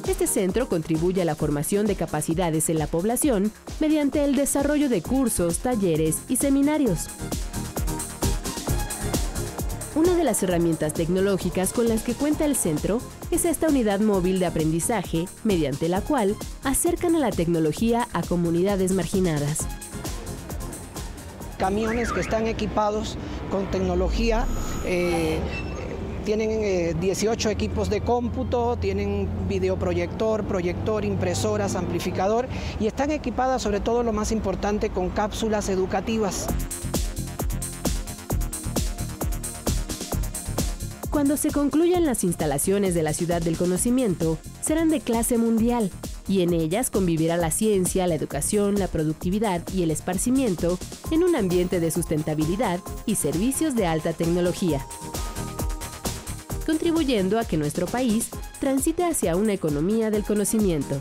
Este 0.06 0.26
centro 0.26 0.68
contribuye 0.68 1.22
a 1.22 1.24
la 1.24 1.34
formación 1.34 1.86
de 1.86 1.96
capacidades 1.96 2.68
en 2.68 2.78
la 2.78 2.86
población 2.86 3.50
mediante 3.80 4.22
el 4.24 4.36
desarrollo 4.36 4.88
de 4.88 5.02
cursos, 5.02 5.58
talleres 5.58 6.18
y 6.28 6.36
seminarios. 6.36 7.08
Una 9.96 10.14
de 10.14 10.24
las 10.24 10.42
herramientas 10.42 10.92
tecnológicas 10.92 11.72
con 11.72 11.88
las 11.88 12.02
que 12.02 12.12
cuenta 12.12 12.44
el 12.44 12.54
centro 12.54 13.00
es 13.30 13.46
esta 13.46 13.68
unidad 13.68 13.98
móvil 14.00 14.38
de 14.38 14.44
aprendizaje, 14.44 15.24
mediante 15.42 15.88
la 15.88 16.02
cual 16.02 16.36
acercan 16.64 17.16
a 17.16 17.18
la 17.18 17.30
tecnología 17.30 18.06
a 18.12 18.20
comunidades 18.22 18.92
marginadas. 18.92 19.66
Camiones 21.56 22.12
que 22.12 22.20
están 22.20 22.46
equipados 22.46 23.16
con 23.50 23.70
tecnología 23.70 24.44
eh, 24.84 25.38
tienen 26.26 27.00
18 27.00 27.48
eh, 27.48 27.52
equipos 27.52 27.88
de 27.88 28.02
cómputo, 28.02 28.76
tienen 28.76 29.30
videoproyector, 29.48 30.44
proyector, 30.44 31.06
impresoras, 31.06 31.74
amplificador 31.74 32.48
y 32.78 32.86
están 32.86 33.12
equipadas 33.12 33.62
sobre 33.62 33.80
todo 33.80 34.02
lo 34.02 34.12
más 34.12 34.30
importante 34.30 34.90
con 34.90 35.08
cápsulas 35.08 35.70
educativas. 35.70 36.48
Cuando 41.16 41.38
se 41.38 41.50
concluyan 41.50 42.04
las 42.04 42.24
instalaciones 42.24 42.92
de 42.92 43.02
la 43.02 43.14
Ciudad 43.14 43.40
del 43.40 43.56
Conocimiento, 43.56 44.36
serán 44.60 44.90
de 44.90 45.00
clase 45.00 45.38
mundial 45.38 45.90
y 46.28 46.42
en 46.42 46.52
ellas 46.52 46.90
convivirá 46.90 47.38
la 47.38 47.50
ciencia, 47.50 48.06
la 48.06 48.16
educación, 48.16 48.78
la 48.78 48.86
productividad 48.86 49.66
y 49.72 49.82
el 49.82 49.90
esparcimiento 49.90 50.78
en 51.10 51.24
un 51.24 51.34
ambiente 51.34 51.80
de 51.80 51.90
sustentabilidad 51.90 52.80
y 53.06 53.14
servicios 53.14 53.74
de 53.74 53.86
alta 53.86 54.12
tecnología, 54.12 54.84
contribuyendo 56.66 57.38
a 57.38 57.46
que 57.46 57.56
nuestro 57.56 57.86
país 57.86 58.28
transite 58.60 59.02
hacia 59.02 59.36
una 59.36 59.54
economía 59.54 60.10
del 60.10 60.22
conocimiento. 60.22 61.00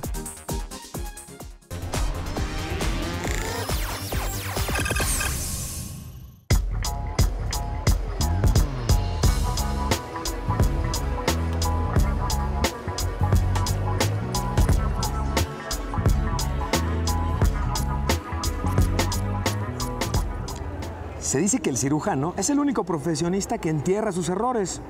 Que 21.60 21.70
el 21.70 21.78
cirujano 21.78 22.34
es 22.38 22.50
el 22.50 22.60
único 22.60 22.84
profesionista 22.84 23.58
que 23.58 23.70
entierra 23.70 24.12
sus 24.12 24.30
errores. 24.30 24.82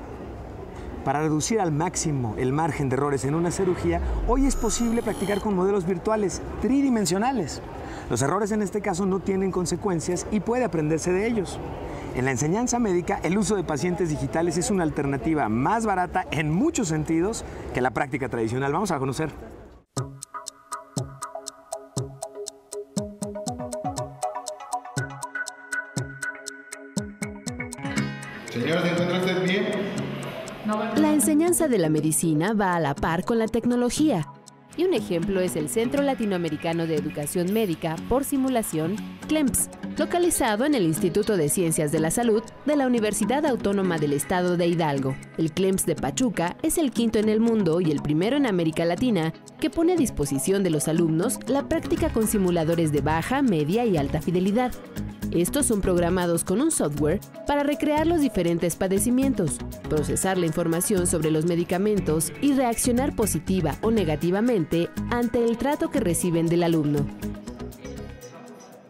Para 1.04 1.20
reducir 1.20 1.60
al 1.60 1.70
máximo 1.70 2.34
el 2.36 2.52
margen 2.52 2.88
de 2.88 2.96
errores 2.96 3.24
en 3.24 3.34
una 3.34 3.50
cirugía, 3.50 4.00
hoy 4.26 4.46
es 4.46 4.56
posible 4.56 5.02
practicar 5.02 5.40
con 5.40 5.54
modelos 5.54 5.86
virtuales 5.86 6.42
tridimensionales. 6.60 7.62
Los 8.10 8.22
errores 8.22 8.50
en 8.52 8.62
este 8.62 8.80
caso 8.80 9.06
no 9.06 9.20
tienen 9.20 9.52
consecuencias 9.52 10.26
y 10.30 10.40
puede 10.40 10.64
aprenderse 10.64 11.12
de 11.12 11.26
ellos. 11.26 11.58
En 12.14 12.24
la 12.24 12.30
enseñanza 12.30 12.78
médica, 12.78 13.20
el 13.22 13.36
uso 13.36 13.56
de 13.56 13.62
pacientes 13.62 14.08
digitales 14.08 14.56
es 14.56 14.70
una 14.70 14.82
alternativa 14.82 15.48
más 15.48 15.86
barata 15.86 16.24
en 16.30 16.50
muchos 16.50 16.88
sentidos 16.88 17.44
que 17.74 17.80
la 17.80 17.90
práctica 17.90 18.28
tradicional. 18.28 18.72
Vamos 18.72 18.90
a 18.90 18.98
conocer. 18.98 19.30
La 30.96 31.12
enseñanza 31.12 31.68
de 31.68 31.78
la 31.78 31.88
medicina 31.88 32.52
va 32.52 32.74
a 32.74 32.80
la 32.80 32.94
par 32.94 33.24
con 33.24 33.38
la 33.38 33.46
tecnología. 33.46 34.26
y 34.76 34.84
un 34.84 34.92
ejemplo 34.92 35.40
es 35.40 35.56
el 35.56 35.70
Centro 35.70 36.02
Latinoamericano 36.02 36.86
de 36.86 36.96
Educación 36.96 37.50
Médica 37.52 37.96
por 38.10 38.24
Simulación, 38.24 38.96
CLEMPS, 39.26 39.70
localizado 39.96 40.66
en 40.66 40.74
el 40.74 40.82
Instituto 40.82 41.38
de 41.38 41.48
Ciencias 41.48 41.92
de 41.92 42.00
la 42.00 42.10
Salud 42.10 42.42
de 42.66 42.76
la 42.76 42.86
Universidad 42.86 43.46
Autónoma 43.46 43.96
del 43.96 44.12
Estado 44.12 44.58
de 44.58 44.66
Hidalgo. 44.66 45.16
El 45.38 45.52
CLEMPS 45.52 45.86
de 45.86 45.94
Pachuca 45.94 46.56
es 46.62 46.76
el 46.76 46.90
quinto 46.90 47.18
en 47.18 47.30
el 47.30 47.40
mundo 47.40 47.80
y 47.80 47.90
el 47.90 48.02
primero 48.02 48.36
en 48.36 48.44
América 48.44 48.84
Latina 48.84 49.32
que 49.58 49.70
pone 49.70 49.94
a 49.94 49.96
disposición 49.96 50.62
de 50.62 50.70
los 50.70 50.88
alumnos 50.88 51.38
la 51.46 51.68
práctica 51.68 52.12
con 52.12 52.26
simuladores 52.26 52.92
de 52.92 53.00
baja, 53.00 53.40
media 53.40 53.86
y 53.86 53.96
alta 53.96 54.20
fidelidad. 54.20 54.72
Estos 55.32 55.66
son 55.66 55.80
programados 55.80 56.44
con 56.44 56.60
un 56.60 56.70
software 56.70 57.20
para 57.46 57.62
recrear 57.62 58.06
los 58.06 58.20
diferentes 58.20 58.76
padecimientos, 58.76 59.58
procesar 59.88 60.38
la 60.38 60.46
información 60.46 61.06
sobre 61.06 61.30
los 61.30 61.44
medicamentos 61.46 62.32
y 62.40 62.54
reaccionar 62.54 63.14
positiva 63.14 63.76
o 63.82 63.90
negativamente 63.90 64.88
ante 65.10 65.44
el 65.44 65.58
trato 65.58 65.90
que 65.90 66.00
reciben 66.00 66.46
del 66.46 66.62
alumno. 66.62 67.06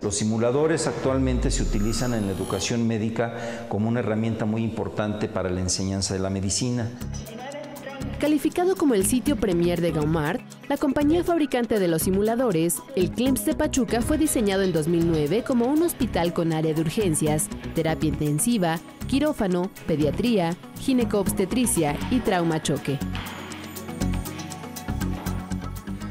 Los 0.03 0.17
simuladores 0.17 0.87
actualmente 0.87 1.51
se 1.51 1.63
utilizan 1.63 2.15
en 2.15 2.27
la 2.27 2.33
educación 2.33 2.87
médica 2.87 3.67
como 3.69 3.89
una 3.89 4.01
herramienta 4.01 4.45
muy 4.45 4.63
importante 4.63 5.27
para 5.27 5.51
la 5.51 5.61
enseñanza 5.61 6.15
de 6.15 6.21
la 6.21 6.31
medicina. 6.31 6.89
Calificado 8.21 8.77
como 8.77 8.95
el 8.95 9.05
sitio 9.05 9.37
premier 9.37 9.83
de 9.83 9.93
Gaumart, 9.93 10.41
la 10.71 10.79
compañía 10.79 11.23
fabricante 11.23 11.79
de 11.79 11.87
los 11.87 12.03
simuladores, 12.03 12.83
el 12.97 13.11
CLIMS 13.11 13.45
de 13.45 13.55
Pachuca 13.55 14.01
fue 14.01 14.17
diseñado 14.17 14.63
en 14.63 14.73
2009 14.73 15.45
como 15.47 15.67
un 15.67 15.83
hospital 15.83 16.33
con 16.33 16.55
área 16.55 16.73
de 16.73 16.81
urgencias, 16.81 17.49
terapia 17.75 18.09
intensiva, 18.09 18.81
quirófano, 19.07 19.71
pediatría, 19.87 20.57
ginecoobstetricia 20.81 21.95
y 22.11 22.21
trauma 22.21 22.63
choque. 22.63 22.99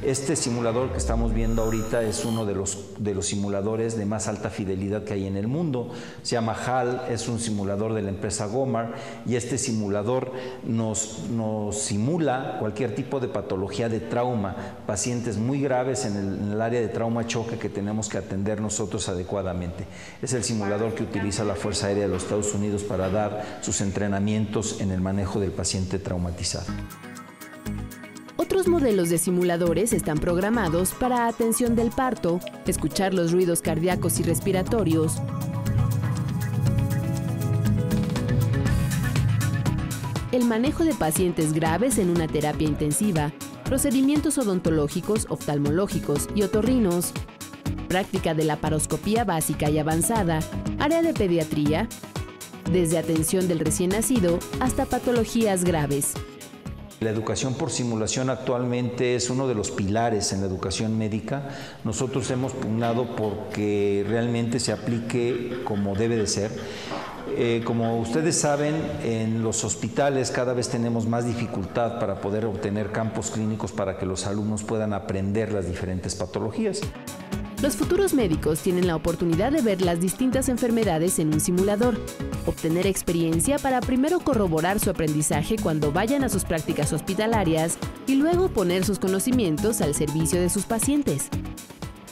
Este 0.05 0.35
simulador 0.35 0.91
que 0.91 0.99
estamos 0.99 1.33
viendo 1.33 1.63
ahorita 1.63 2.03
es 2.03 2.25
uno 2.25 2.45
de 2.45 2.53
los, 2.53 2.89
de 2.99 3.15
los 3.15 3.25
simuladores 3.25 3.97
de 3.97 4.05
más 4.05 4.27
alta 4.27 4.51
fidelidad 4.51 5.03
que 5.03 5.13
hay 5.13 5.25
en 5.25 5.35
el 5.35 5.47
mundo. 5.47 5.89
Se 6.21 6.35
llama 6.35 6.53
HAL, 6.53 7.07
es 7.09 7.27
un 7.27 7.39
simulador 7.39 7.95
de 7.95 8.03
la 8.03 8.09
empresa 8.09 8.45
Gomar 8.45 8.93
y 9.25 9.35
este 9.35 9.57
simulador 9.57 10.31
nos, 10.63 11.23
nos 11.31 11.79
simula 11.79 12.57
cualquier 12.59 12.93
tipo 12.93 13.19
de 13.19 13.29
patología 13.29 13.89
de 13.89 13.99
trauma, 13.99 14.55
pacientes 14.85 15.37
muy 15.37 15.59
graves 15.59 16.05
en 16.05 16.17
el, 16.17 16.39
en 16.39 16.51
el 16.51 16.61
área 16.61 16.81
de 16.81 16.87
trauma 16.87 17.25
choque 17.25 17.57
que 17.57 17.69
tenemos 17.69 18.07
que 18.07 18.19
atender 18.19 18.61
nosotros 18.61 19.09
adecuadamente. 19.09 19.87
Es 20.21 20.33
el 20.33 20.43
simulador 20.43 20.93
que 20.93 21.01
utiliza 21.01 21.43
la 21.43 21.55
Fuerza 21.55 21.87
Aérea 21.87 22.03
de 22.03 22.09
los 22.09 22.21
Estados 22.21 22.53
Unidos 22.53 22.83
para 22.83 23.09
dar 23.09 23.59
sus 23.61 23.81
entrenamientos 23.81 24.81
en 24.81 24.91
el 24.91 25.01
manejo 25.01 25.39
del 25.39 25.51
paciente 25.51 25.97
traumatizado. 25.97 26.67
Otros 28.55 28.69
modelos 28.69 29.09
de 29.09 29.17
simuladores 29.17 29.91
están 29.91 30.17
programados 30.17 30.93
para 30.93 31.27
atención 31.27 31.75
del 31.75 31.91
parto, 31.91 32.39
escuchar 32.65 33.13
los 33.13 33.33
ruidos 33.33 33.61
cardíacos 33.61 34.17
y 34.21 34.23
respiratorios, 34.23 35.17
el 40.31 40.45
manejo 40.45 40.85
de 40.85 40.93
pacientes 40.93 41.51
graves 41.51 41.97
en 41.97 42.09
una 42.09 42.29
terapia 42.29 42.65
intensiva, 42.65 43.33
procedimientos 43.65 44.37
odontológicos, 44.37 45.27
oftalmológicos 45.27 46.29
y 46.33 46.43
otorrinos, 46.43 47.11
práctica 47.89 48.33
de 48.33 48.45
la 48.45 48.55
paroscopía 48.55 49.25
básica 49.25 49.69
y 49.69 49.79
avanzada, 49.79 50.39
área 50.79 51.01
de 51.01 51.13
pediatría, 51.13 51.89
desde 52.71 52.99
atención 52.99 53.49
del 53.49 53.59
recién 53.59 53.89
nacido 53.89 54.39
hasta 54.61 54.85
patologías 54.85 55.65
graves. 55.65 56.13
La 57.05 57.11
educación 57.11 57.53
por 57.53 57.69
simulación 57.69 58.31
actualmente 58.31 59.13
es 59.13 59.29
uno 59.29 59.47
de 59.47 59.53
los 59.53 59.69
pilares 59.69 60.33
en 60.33 60.41
la 60.41 60.47
educación 60.47 60.97
médica. 60.97 61.49
Nosotros 61.83 62.31
hemos 62.31 62.53
pugnado 62.53 63.15
porque 63.15 64.03
realmente 64.09 64.59
se 64.59 64.71
aplique 64.71 65.61
como 65.65 65.93
debe 65.93 66.15
de 66.15 66.25
ser. 66.25 66.49
Eh, 67.37 67.61
como 67.63 67.99
ustedes 67.99 68.35
saben, 68.35 68.73
en 69.03 69.43
los 69.43 69.63
hospitales 69.63 70.31
cada 70.31 70.53
vez 70.53 70.67
tenemos 70.69 71.05
más 71.05 71.27
dificultad 71.27 71.99
para 71.99 72.21
poder 72.21 72.45
obtener 72.45 72.91
campos 72.91 73.29
clínicos 73.29 73.71
para 73.71 73.99
que 73.99 74.07
los 74.07 74.25
alumnos 74.25 74.63
puedan 74.63 74.91
aprender 74.91 75.53
las 75.53 75.67
diferentes 75.67 76.15
patologías. 76.15 76.81
Los 77.65 77.77
futuros 77.77 78.13
médicos 78.13 78.59
tienen 78.59 78.85
la 78.85 78.95
oportunidad 78.95 79.51
de 79.51 79.59
ver 79.59 79.81
las 79.81 79.99
distintas 79.99 80.49
enfermedades 80.49 81.17
en 81.17 81.33
un 81.33 81.39
simulador, 81.39 81.97
obtener 82.45 82.85
experiencia 82.85 83.57
para 83.57 83.81
primero 83.81 84.19
corroborar 84.19 84.79
su 84.79 84.91
aprendizaje 84.91 85.55
cuando 85.55 85.91
vayan 85.91 86.23
a 86.23 86.29
sus 86.29 86.43
prácticas 86.43 86.93
hospitalarias 86.93 87.79
y 88.05 88.17
luego 88.17 88.49
poner 88.49 88.85
sus 88.85 88.99
conocimientos 88.99 89.81
al 89.81 89.95
servicio 89.95 90.39
de 90.39 90.51
sus 90.51 90.65
pacientes. 90.65 91.31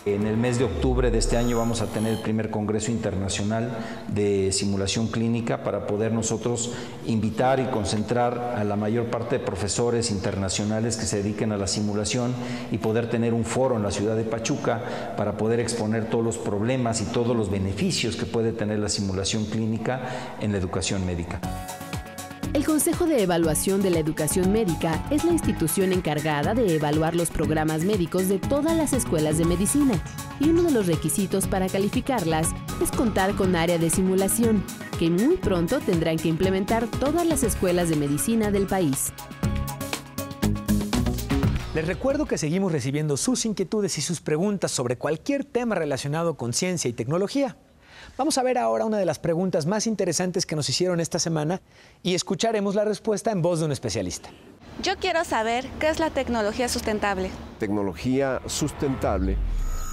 En 0.05 0.27
el 0.27 0.35
mes 0.35 0.59
de 0.59 0.65
octubre 0.65 1.11
de 1.11 1.17
este 1.17 1.37
año 1.37 1.57
vamos 1.57 1.79
a 1.79 1.85
tener 1.85 2.11
el 2.11 2.19
primer 2.19 2.49
Congreso 2.49 2.91
Internacional 2.91 3.71
de 4.09 4.51
Simulación 4.51 5.07
Clínica 5.07 5.63
para 5.63 5.87
poder 5.87 6.11
nosotros 6.11 6.73
invitar 7.05 7.61
y 7.61 7.67
concentrar 7.67 8.55
a 8.57 8.65
la 8.65 8.75
mayor 8.75 9.05
parte 9.05 9.37
de 9.37 9.45
profesores 9.45 10.11
internacionales 10.11 10.97
que 10.97 11.05
se 11.05 11.23
dediquen 11.23 11.53
a 11.53 11.57
la 11.57 11.67
simulación 11.67 12.33
y 12.69 12.79
poder 12.79 13.09
tener 13.09 13.33
un 13.33 13.45
foro 13.45 13.77
en 13.77 13.83
la 13.83 13.91
ciudad 13.91 14.17
de 14.17 14.25
Pachuca 14.25 14.81
para 15.15 15.37
poder 15.37 15.61
exponer 15.61 16.09
todos 16.09 16.25
los 16.25 16.37
problemas 16.37 16.99
y 16.99 17.05
todos 17.05 17.33
los 17.33 17.49
beneficios 17.49 18.17
que 18.17 18.25
puede 18.25 18.51
tener 18.51 18.79
la 18.79 18.89
simulación 18.89 19.45
clínica 19.45 20.35
en 20.41 20.51
la 20.51 20.57
educación 20.57 21.05
médica. 21.05 21.39
El 22.53 22.67
Consejo 22.67 23.07
de 23.07 23.23
Evaluación 23.23 23.81
de 23.81 23.89
la 23.89 23.97
Educación 23.97 24.51
Médica 24.51 25.03
es 25.09 25.25
la 25.25 25.31
institución 25.31 25.91
encargada 25.91 26.53
de 26.53 26.75
evaluar 26.75 27.15
los 27.15 27.31
programas 27.31 27.83
médicos 27.83 28.27
de 28.27 28.37
todas 28.37 28.77
las 28.77 28.93
escuelas 28.93 29.39
de 29.39 29.45
medicina 29.45 29.99
y 30.39 30.49
uno 30.49 30.61
de 30.61 30.69
los 30.69 30.85
requisitos 30.85 31.47
para 31.47 31.67
calificarlas 31.67 32.49
es 32.79 32.91
contar 32.91 33.33
con 33.33 33.55
área 33.55 33.79
de 33.79 33.89
simulación, 33.89 34.63
que 34.99 35.09
muy 35.09 35.37
pronto 35.37 35.79
tendrán 35.79 36.17
que 36.17 36.27
implementar 36.27 36.85
todas 36.99 37.25
las 37.25 37.41
escuelas 37.41 37.89
de 37.89 37.95
medicina 37.95 38.51
del 38.51 38.67
país. 38.67 39.11
Les 41.73 41.87
recuerdo 41.87 42.27
que 42.27 42.37
seguimos 42.37 42.71
recibiendo 42.71 43.17
sus 43.17 43.47
inquietudes 43.47 43.97
y 43.97 44.01
sus 44.01 44.21
preguntas 44.21 44.69
sobre 44.69 44.95
cualquier 44.95 45.43
tema 45.43 45.73
relacionado 45.73 46.37
con 46.37 46.53
ciencia 46.53 46.87
y 46.87 46.93
tecnología. 46.93 47.57
Vamos 48.15 48.37
a 48.37 48.43
ver 48.43 48.59
ahora 48.59 48.85
una 48.85 48.99
de 48.99 49.05
las 49.05 49.17
preguntas 49.17 49.65
más 49.65 49.87
interesantes 49.87 50.45
que 50.45 50.55
nos 50.55 50.69
hicieron 50.69 50.99
esta 50.99 51.17
semana 51.17 51.61
y 52.03 52.13
escucharemos 52.13 52.75
la 52.75 52.85
respuesta 52.85 53.31
en 53.31 53.41
voz 53.41 53.59
de 53.59 53.65
un 53.65 53.71
especialista. 53.71 54.29
Yo 54.83 54.97
quiero 54.97 55.23
saber 55.23 55.65
qué 55.79 55.89
es 55.89 55.99
la 55.99 56.11
tecnología 56.11 56.69
sustentable. 56.69 57.31
Tecnología 57.59 58.39
sustentable 58.45 59.35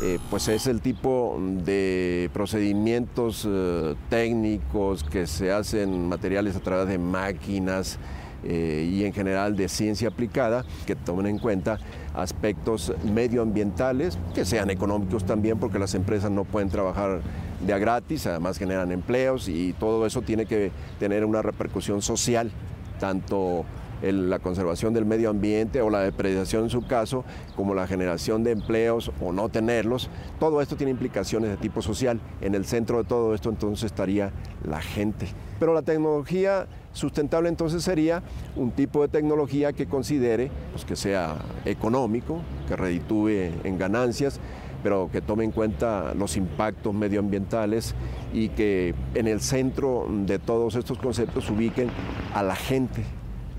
eh, 0.03 0.19
pues 0.29 0.49
es 0.49 0.67
el 0.67 0.83
tipo 0.83 1.39
de 1.41 2.29
procedimientos 2.35 3.47
eh, 3.49 3.95
técnicos 4.11 5.03
que 5.03 5.27
se 5.27 5.51
hacen 5.51 6.09
materiales 6.09 6.57
a 6.57 6.61
través 6.61 6.89
de 6.89 6.99
máquinas 6.99 7.99
eh, 8.45 8.89
y 8.91 9.05
en 9.05 9.15
general 9.15 9.57
de 9.57 9.69
ciencia 9.69 10.09
aplicada 10.09 10.65
que 10.87 10.95
tomen 10.95 11.27
en 11.27 11.39
cuenta 11.39 11.79
aspectos 12.21 12.93
medioambientales, 13.05 14.19
que 14.35 14.45
sean 14.45 14.71
económicos 14.71 15.25
también, 15.25 15.59
porque 15.59 15.79
las 15.79 15.95
empresas 15.95 16.31
no 16.31 16.45
pueden 16.45 16.69
trabajar 16.69 17.21
de 17.61 17.73
a 17.73 17.79
gratis, 17.79 18.27
además 18.27 18.59
generan 18.59 18.93
empleos 18.93 19.49
y 19.49 19.73
todo 19.75 20.07
eso 20.07 20.23
tiene 20.23 20.47
que 20.47 20.71
tener 20.99 21.25
una 21.25 21.43
repercusión 21.43 22.03
social, 22.03 22.51
tanto 22.99 23.65
la 24.03 24.39
conservación 24.39 24.95
del 24.95 25.05
medio 25.05 25.31
ambiente 25.31 25.81
o 25.83 25.91
la 25.91 26.01
depredación 26.01 26.65
en 26.65 26.71
su 26.71 26.87
caso, 26.87 27.25
como 27.57 27.75
la 27.75 27.87
generación 27.87 28.45
de 28.45 28.53
empleos 28.53 29.11
o 29.21 29.33
no 29.33 29.49
tenerlos, 29.49 30.11
todo 30.39 30.61
esto 30.61 30.77
tiene 30.77 30.91
implicaciones 30.91 31.51
de 31.51 31.57
tipo 31.57 31.83
social. 31.83 32.21
En 32.41 32.55
el 32.55 32.65
centro 32.65 32.99
de 32.99 33.05
todo 33.05 33.35
esto 33.35 33.51
entonces 33.51 33.85
estaría 33.85 34.33
la 34.65 34.81
gente. 34.81 35.27
Pero 35.59 35.75
la 35.75 35.83
tecnología 35.83 36.67
sustentable 36.93 37.49
entonces 37.49 37.85
sería 37.85 38.23
un 38.57 38.71
tipo 38.73 39.03
de 39.03 39.09
tecnología 39.09 39.73
que 39.73 39.87
considere 39.87 40.51
pues, 40.73 40.85
que 40.85 40.97
sea 40.97 41.37
económico, 41.65 42.41
que 42.67 42.77
reditúe 42.77 43.29
en 43.65 43.79
ganancias, 43.79 44.41
pero 44.83 45.11
que 45.13 45.21
tome 45.21 45.45
en 45.45 45.51
cuenta 45.51 46.15
los 46.15 46.37
impactos 46.37 46.95
medioambientales 46.95 47.95
y 48.33 48.49
que 48.49 48.95
en 49.15 49.27
el 49.27 49.41
centro 49.41 50.07
de 50.09 50.39
todos 50.39 50.75
estos 50.75 50.99
conceptos 50.99 51.51
ubiquen 51.51 51.89
a 52.35 52.43
la 52.43 52.57
gente, 52.57 53.05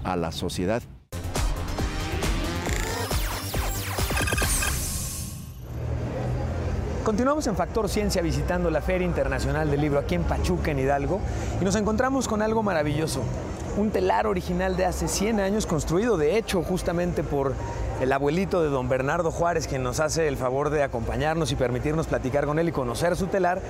a 0.03 0.15
la 0.15 0.31
sociedad. 0.31 0.81
Continuamos 7.03 7.47
en 7.47 7.55
Factor 7.55 7.89
Ciencia 7.89 8.21
visitando 8.21 8.69
la 8.69 8.79
Feria 8.79 9.07
Internacional 9.07 9.71
del 9.71 9.81
Libro 9.81 9.99
aquí 9.99 10.15
en 10.15 10.23
Pachuca, 10.23 10.69
en 10.69 10.79
Hidalgo, 10.79 11.19
y 11.59 11.65
nos 11.65 11.75
encontramos 11.75 12.27
con 12.27 12.43
algo 12.43 12.61
maravilloso. 12.61 13.21
Un 13.75 13.89
telar 13.89 14.27
original 14.27 14.77
de 14.77 14.85
hace 14.85 15.07
100 15.07 15.39
años, 15.39 15.65
construido 15.65 16.15
de 16.15 16.37
hecho 16.37 16.61
justamente 16.61 17.23
por 17.23 17.53
el 18.01 18.11
abuelito 18.13 18.63
de 18.63 18.69
don 18.69 18.89
Bernardo 18.89 19.29
Juárez, 19.29 19.67
quien 19.67 19.83
nos 19.83 19.99
hace 19.99 20.27
el 20.27 20.35
favor 20.35 20.71
de 20.71 20.81
acompañarnos 20.81 21.51
y 21.51 21.55
permitirnos 21.55 22.07
platicar 22.07 22.47
con 22.47 22.57
él 22.57 22.67
y 22.67 22.71
conocer 22.71 23.15
su 23.15 23.27
telar, 23.27 23.61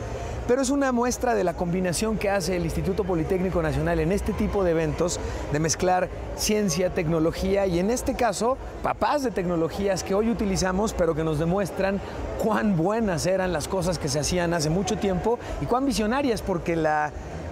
pero 0.47 0.61
es 0.61 0.69
una 0.69 0.93
muestra 0.93 1.35
de 1.35 1.43
la 1.43 1.53
combinación 1.53 2.17
que 2.17 2.29
hace 2.29 2.55
el 2.55 2.63
Instituto 2.63 3.03
Politécnico 3.03 3.61
Nacional 3.61 3.99
en 3.99 4.13
este 4.13 4.31
tipo 4.31 4.63
de 4.63 4.71
eventos, 4.71 5.19
de 5.51 5.59
mezclar 5.59 6.07
ciencia, 6.37 6.91
tecnología 6.91 7.67
y 7.67 7.79
en 7.79 7.91
este 7.91 8.15
caso, 8.15 8.57
papás 8.81 9.21
de 9.23 9.31
tecnologías 9.31 10.01
que 10.01 10.15
hoy 10.15 10.29
utilizamos, 10.29 10.93
pero 10.93 11.13
que 11.13 11.25
nos 11.25 11.37
demuestran 11.37 11.99
cuán 12.41 12.77
buenas 12.77 13.25
eran 13.25 13.51
las 13.51 13.67
cosas 13.67 13.99
que 13.99 14.07
se 14.07 14.21
hacían 14.21 14.53
hace 14.53 14.69
mucho 14.69 14.97
tiempo 14.97 15.39
y 15.59 15.65
cuán 15.65 15.85
visionarias, 15.85 16.41
porque 16.41 16.77
la 16.77 17.11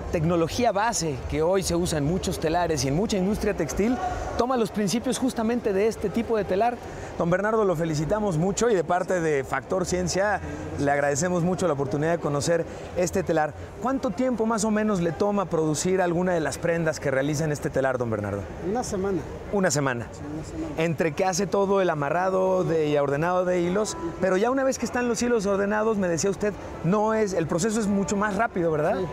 tecnología 0.09 0.71
base 0.71 1.15
que 1.29 1.41
hoy 1.41 1.63
se 1.63 1.75
usa 1.75 1.97
en 1.97 2.05
muchos 2.05 2.39
telares 2.39 2.83
y 2.83 2.89
en 2.89 2.95
mucha 2.95 3.17
industria 3.17 3.53
textil 3.53 3.97
toma 4.37 4.57
los 4.57 4.71
principios 4.71 5.17
justamente 5.17 5.73
de 5.73 5.87
este 5.87 6.09
tipo 6.09 6.37
de 6.37 6.43
telar. 6.43 6.77
Don 7.17 7.29
Bernardo, 7.29 7.65
lo 7.65 7.75
felicitamos 7.75 8.37
mucho 8.37 8.69
y 8.69 8.75
de 8.75 8.83
parte 8.83 9.19
de 9.19 9.43
Factor 9.43 9.85
Ciencia 9.85 10.39
le 10.79 10.89
agradecemos 10.89 11.43
mucho 11.43 11.67
la 11.67 11.73
oportunidad 11.73 12.11
de 12.11 12.19
conocer 12.19 12.65
este 12.95 13.23
telar. 13.23 13.53
¿Cuánto 13.81 14.11
tiempo 14.11 14.45
más 14.45 14.63
o 14.63 14.71
menos 14.71 15.01
le 15.01 15.11
toma 15.11 15.45
producir 15.45 16.01
alguna 16.01 16.33
de 16.33 16.39
las 16.39 16.57
prendas 16.57 16.99
que 16.99 17.11
realiza 17.11 17.43
en 17.43 17.51
este 17.51 17.69
telar, 17.69 17.97
don 17.97 18.09
Bernardo? 18.09 18.41
Una 18.69 18.83
semana. 18.83 19.19
Una 19.51 19.71
semana. 19.71 20.07
Sí, 20.11 20.21
una 20.33 20.45
semana. 20.45 20.81
Entre 20.81 21.13
que 21.13 21.25
hace 21.25 21.45
todo 21.45 21.81
el 21.81 21.89
amarrado 21.89 22.63
de, 22.63 22.87
y 22.87 22.97
ordenado 22.97 23.43
de 23.43 23.59
hilos, 23.61 23.97
pero 24.21 24.37
ya 24.37 24.51
una 24.51 24.63
vez 24.63 24.79
que 24.79 24.85
están 24.85 25.09
los 25.09 25.21
hilos 25.21 25.45
ordenados, 25.45 25.97
me 25.97 26.07
decía 26.07 26.29
usted, 26.29 26.53
no 26.85 27.13
es, 27.13 27.33
el 27.33 27.47
proceso 27.47 27.79
es 27.79 27.87
mucho 27.87 28.15
más 28.15 28.37
rápido, 28.37 28.71
¿verdad? 28.71 28.97
Sí. 28.99 29.05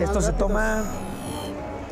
Esto 0.00 0.20
se 0.20 0.32
toma 0.32 0.84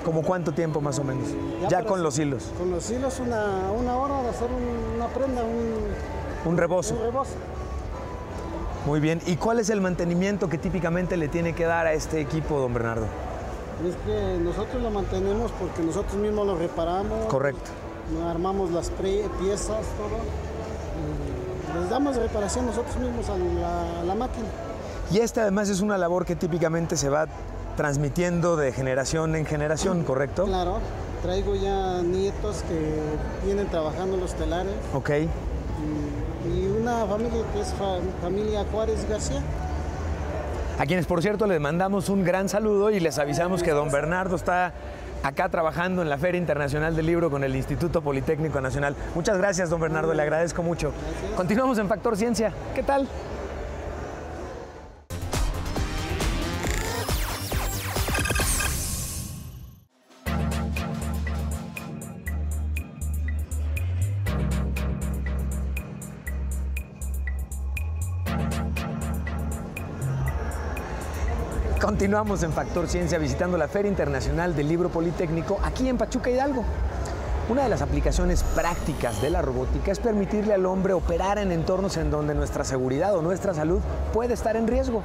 como 0.05 0.23
cuánto 0.23 0.53
tiempo 0.53 0.81
más 0.81 0.99
o 0.99 1.05
menos, 1.05 1.29
ya, 1.69 1.85
con 1.85 2.03
los 2.03 2.19
hilos, 2.19 2.45
Con 2.59 2.71
los 2.71 2.89
hilos 2.91 3.19
una, 3.19 3.71
una 3.77 3.97
hora 3.97 4.23
de 4.23 4.29
hacer 4.29 4.49
un- 4.51 4.97
una 4.97 5.07
prenda, 5.09 5.43
un, 5.43 6.51
un 6.51 6.57
rebozo. 6.57 6.95
un 6.95 7.03
rebozo. 7.03 7.33
Muy 8.87 9.01
bien. 9.01 9.21
¿Y 9.27 9.35
cuál 9.37 9.59
es 9.59 9.69
el 9.71 9.81
mantenimiento 9.81 10.49
que 10.49 10.59
típicamente 10.59 11.17
le 11.17 11.27
tiene 11.27 11.55
que 11.55 11.65
dar 11.65 11.89
a 11.89 11.93
este 11.93 12.21
equipo, 12.21 12.61
don 12.61 12.73
Bernardo? 12.73 13.07
Es 13.87 13.97
que 14.07 14.39
nosotros 14.45 14.81
lo 14.81 14.91
mantenemos 14.91 15.51
porque 15.59 15.83
nosotros 15.83 16.15
mismos 16.15 16.47
lo 16.47 16.57
reparamos. 16.57 17.27
Correcto. 17.27 17.71
Armamos 18.31 18.71
las 18.71 18.91
piezas, 18.91 19.69
todo. 19.69 21.81
les 21.81 21.91
damos 21.91 22.17
reparación 22.17 22.67
nosotros 22.67 22.97
mismos 22.97 23.29
a 23.29 23.37
la, 23.37 24.01
a 24.01 24.05
la 24.05 24.15
máquina. 24.15 24.47
Y 25.11 25.19
esta 25.19 25.43
además 25.43 25.69
es 25.69 25.81
una 25.81 25.99
labor 25.99 26.25
que 26.25 26.37
típicamente 26.37 26.97
se 26.97 27.09
va 27.09 27.27
transmitiendo 27.77 28.57
de 28.57 28.73
generación 28.73 29.37
en 29.37 29.47
generación, 29.47 30.03
¿correcto? 30.05 30.45
Claro, 30.47 30.79
traigo 31.23 31.55
ya 31.55 32.03
nietos 32.03 32.65
que 32.69 33.47
vienen 33.47 33.67
trabajando 33.69 34.17
los 34.17 34.35
telares 34.35 34.73
Ok. 34.95 35.11
y, 35.11 36.49
y 36.49 36.67
una 36.81 37.05
familia 37.07 37.43
que 37.53 37.61
es 37.61 37.69
fa- 37.75 37.99
familia 38.23 38.65
Juárez 38.73 39.07
García. 39.09 39.41
A 40.79 40.85
quienes, 40.87 41.07
por 41.07 41.23
cierto, 41.23 41.47
les 41.47 41.61
mandamos 41.61 42.09
un 42.09 42.23
gran 42.25 42.49
saludo 42.49 42.91
y 42.91 43.01
les 43.01 43.19
avisamos 43.19 43.63
que 43.63 43.71
don 43.71 43.91
Bernardo 43.91 44.37
está 44.37 44.73
acá 45.23 45.49
trabajando 45.49 46.03
en 46.03 46.09
la 46.11 46.19
Feria 46.19 46.39
Internacional 46.39 46.95
del 46.95 47.07
Libro 47.07 47.31
con 47.31 47.43
el 47.45 47.57
Instituto 47.57 48.03
Politécnico 48.03 48.61
Nacional. 48.61 48.95
Muchas 49.15 49.39
gracias, 49.39 49.71
don 49.71 49.81
Bernardo, 49.81 50.13
le 50.13 50.23
agradezco 50.23 50.63
mucho. 50.63 50.93
Continuamos 51.35 51.79
en 51.79 51.89
Factor 51.89 52.17
Ciencia. 52.17 52.53
¿Qué 52.75 52.83
tal? 52.83 53.09
Continuamos 72.07 72.45
en 72.45 72.53
Factor 72.53 72.87
Ciencia 72.87 73.19
visitando 73.19 73.59
la 73.59 73.67
Feria 73.67 73.89
Internacional 73.89 74.55
del 74.55 74.69
Libro 74.69 74.91
Politécnico 74.91 75.59
aquí 75.65 75.89
en 75.89 75.99
Pachuca 75.99 76.31
Hidalgo. 76.31 76.63
Una 77.49 77.65
de 77.65 77.69
las 77.69 77.83
aplicaciones 77.83 78.45
prácticas 78.45 79.21
de 79.21 79.29
la 79.29 79.43
robótica 79.43 79.91
es 79.91 79.99
permitirle 79.99 80.55
al 80.55 80.67
hombre 80.67 80.93
operar 80.93 81.39
en 81.39 81.51
entornos 81.51 81.97
en 81.97 82.13
donde 82.13 82.33
nuestra 82.33 82.63
seguridad 82.63 83.17
o 83.17 83.23
nuestra 83.23 83.55
salud 83.55 83.81
puede 84.13 84.35
estar 84.35 84.55
en 84.55 84.69
riesgo. 84.69 85.03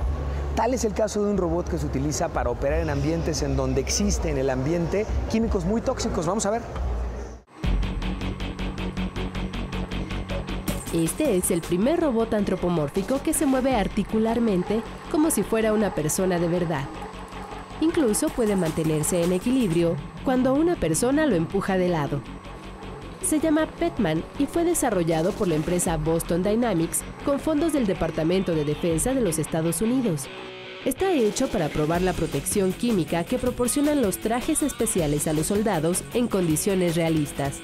Tal 0.55 0.75
es 0.75 0.85
el 0.85 0.93
caso 0.93 1.23
de 1.23 1.31
un 1.31 1.37
robot 1.37 1.67
que 1.69 1.79
se 1.79 1.87
utiliza 1.87 2.29
para 2.29 2.51
operar 2.51 2.81
en 2.81 2.91
ambientes 2.91 3.41
en 3.41 3.55
donde 3.55 3.81
existen 3.81 4.33
en 4.33 4.37
el 4.37 4.51
ambiente 4.51 5.07
químicos 5.31 5.65
muy 5.65 5.81
tóxicos. 5.81 6.27
Vamos 6.27 6.45
a 6.45 6.51
ver. 6.51 6.61
Este 10.93 11.37
es 11.37 11.51
el 11.51 11.61
primer 11.61 12.01
robot 12.01 12.33
antropomórfico 12.33 13.21
que 13.23 13.33
se 13.33 13.45
mueve 13.45 13.75
articularmente 13.75 14.81
como 15.09 15.31
si 15.31 15.41
fuera 15.41 15.71
una 15.71 15.95
persona 15.95 16.37
de 16.37 16.49
verdad. 16.49 16.83
Incluso 17.79 18.27
puede 18.27 18.57
mantenerse 18.57 19.23
en 19.23 19.31
equilibrio 19.31 19.95
cuando 20.25 20.53
una 20.53 20.75
persona 20.75 21.25
lo 21.25 21.35
empuja 21.35 21.77
de 21.77 21.87
lado. 21.87 22.21
Se 23.23 23.39
llama 23.39 23.67
Petman 23.67 24.21
y 24.37 24.47
fue 24.47 24.65
desarrollado 24.65 25.31
por 25.31 25.47
la 25.47 25.55
empresa 25.55 25.95
Boston 25.95 26.43
Dynamics 26.43 27.03
con 27.23 27.39
fondos 27.39 27.71
del 27.71 27.87
Departamento 27.87 28.53
de 28.53 28.65
Defensa 28.65 29.13
de 29.13 29.21
los 29.21 29.39
Estados 29.39 29.81
Unidos. 29.81 30.27
Está 30.83 31.13
hecho 31.13 31.47
para 31.47 31.69
probar 31.69 32.01
la 32.01 32.13
protección 32.13 32.73
química 32.73 33.23
que 33.23 33.37
proporcionan 33.37 34.01
los 34.01 34.17
trajes 34.17 34.61
especiales 34.61 35.27
a 35.27 35.33
los 35.33 35.47
soldados 35.47 36.03
en 36.13 36.27
condiciones 36.27 36.95
realistas. 36.95 37.61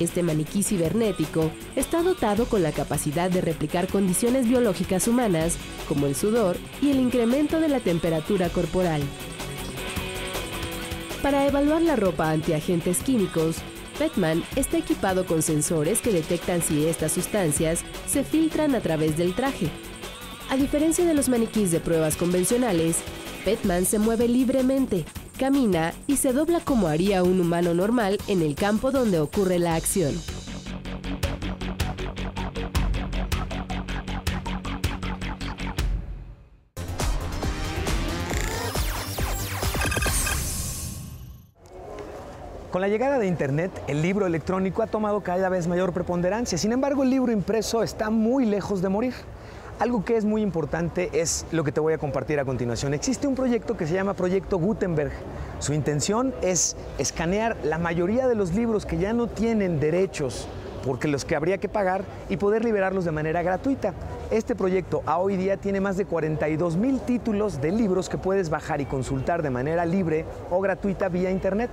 Este 0.00 0.22
maniquí 0.22 0.62
cibernético 0.62 1.50
está 1.76 2.02
dotado 2.02 2.46
con 2.46 2.62
la 2.62 2.72
capacidad 2.72 3.30
de 3.30 3.40
replicar 3.40 3.88
condiciones 3.88 4.48
biológicas 4.48 5.06
humanas, 5.08 5.56
como 5.88 6.06
el 6.06 6.14
sudor 6.14 6.56
y 6.80 6.90
el 6.90 7.00
incremento 7.00 7.60
de 7.60 7.68
la 7.68 7.80
temperatura 7.80 8.48
corporal. 8.48 9.02
Para 11.22 11.46
evaluar 11.46 11.82
la 11.82 11.94
ropa 11.94 12.30
antiagentes 12.30 12.98
químicos, 12.98 13.56
Petman 13.98 14.42
está 14.56 14.78
equipado 14.78 15.26
con 15.26 15.42
sensores 15.42 16.00
que 16.00 16.12
detectan 16.12 16.62
si 16.62 16.86
estas 16.86 17.12
sustancias 17.12 17.84
se 18.06 18.24
filtran 18.24 18.74
a 18.74 18.80
través 18.80 19.16
del 19.16 19.34
traje. 19.34 19.68
A 20.50 20.56
diferencia 20.56 21.04
de 21.04 21.14
los 21.14 21.28
maniquís 21.28 21.70
de 21.70 21.78
pruebas 21.78 22.16
convencionales, 22.16 22.96
Petman 23.44 23.86
se 23.86 23.98
mueve 23.98 24.26
libremente, 24.28 25.04
camina 25.42 25.92
y 26.06 26.18
se 26.18 26.32
dobla 26.32 26.60
como 26.60 26.86
haría 26.86 27.24
un 27.24 27.40
humano 27.40 27.74
normal 27.74 28.16
en 28.28 28.42
el 28.42 28.54
campo 28.54 28.92
donde 28.92 29.18
ocurre 29.18 29.58
la 29.58 29.74
acción. 29.74 30.14
Con 42.70 42.80
la 42.80 42.86
llegada 42.86 43.18
de 43.18 43.26
Internet, 43.26 43.72
el 43.88 44.00
libro 44.00 44.26
electrónico 44.26 44.84
ha 44.84 44.86
tomado 44.86 45.22
cada 45.22 45.48
vez 45.48 45.66
mayor 45.66 45.92
preponderancia. 45.92 46.56
Sin 46.56 46.70
embargo, 46.70 47.02
el 47.02 47.10
libro 47.10 47.32
impreso 47.32 47.82
está 47.82 48.10
muy 48.10 48.46
lejos 48.46 48.80
de 48.80 48.88
morir. 48.88 49.14
Algo 49.82 50.04
que 50.04 50.16
es 50.16 50.24
muy 50.24 50.42
importante 50.42 51.10
es 51.12 51.44
lo 51.50 51.64
que 51.64 51.72
te 51.72 51.80
voy 51.80 51.92
a 51.92 51.98
compartir 51.98 52.38
a 52.38 52.44
continuación. 52.44 52.94
Existe 52.94 53.26
un 53.26 53.34
proyecto 53.34 53.76
que 53.76 53.84
se 53.84 53.94
llama 53.94 54.14
Proyecto 54.14 54.56
Gutenberg. 54.56 55.10
Su 55.58 55.72
intención 55.72 56.32
es 56.40 56.76
escanear 56.98 57.56
la 57.64 57.78
mayoría 57.78 58.28
de 58.28 58.36
los 58.36 58.54
libros 58.54 58.86
que 58.86 58.96
ya 58.96 59.12
no 59.12 59.26
tienen 59.26 59.80
derechos 59.80 60.46
porque 60.84 61.08
los 61.08 61.24
que 61.24 61.34
habría 61.34 61.58
que 61.58 61.68
pagar 61.68 62.04
y 62.28 62.36
poder 62.36 62.64
liberarlos 62.64 63.04
de 63.04 63.10
manera 63.10 63.42
gratuita. 63.42 63.92
Este 64.30 64.54
proyecto 64.54 65.02
a 65.04 65.18
hoy 65.18 65.36
día 65.36 65.56
tiene 65.56 65.80
más 65.80 65.96
de 65.96 66.04
42 66.04 66.76
mil 66.76 67.00
títulos 67.00 67.60
de 67.60 67.72
libros 67.72 68.08
que 68.08 68.18
puedes 68.18 68.50
bajar 68.50 68.80
y 68.80 68.86
consultar 68.86 69.42
de 69.42 69.50
manera 69.50 69.84
libre 69.84 70.24
o 70.50 70.60
gratuita 70.60 71.08
vía 71.08 71.32
internet. 71.32 71.70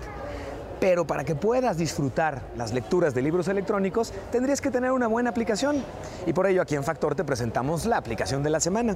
Pero 0.80 1.06
para 1.06 1.26
que 1.26 1.36
puedas 1.36 1.78
disfrutar 1.78 2.42
las 2.56 2.74
lecturas 2.74 3.14
de 3.14 3.22
libros 3.22 3.48
electrónicos, 3.50 4.14
tendrías 4.32 4.62
que 4.62 4.72
tener 4.72 4.92
una 4.92 5.08
buena 5.08 5.30
aplicación. 5.30 5.84
Y 6.26 6.34
por 6.34 6.48
ello 6.48 6.62
aquí 6.62 6.76
en 6.76 6.84
Factor 6.84 7.16
te 7.16 7.26
presentamos 7.26 7.86
la 7.86 7.98
aplicación 7.98 8.44
de 8.44 8.50
la 8.50 8.60
semana. 8.60 8.96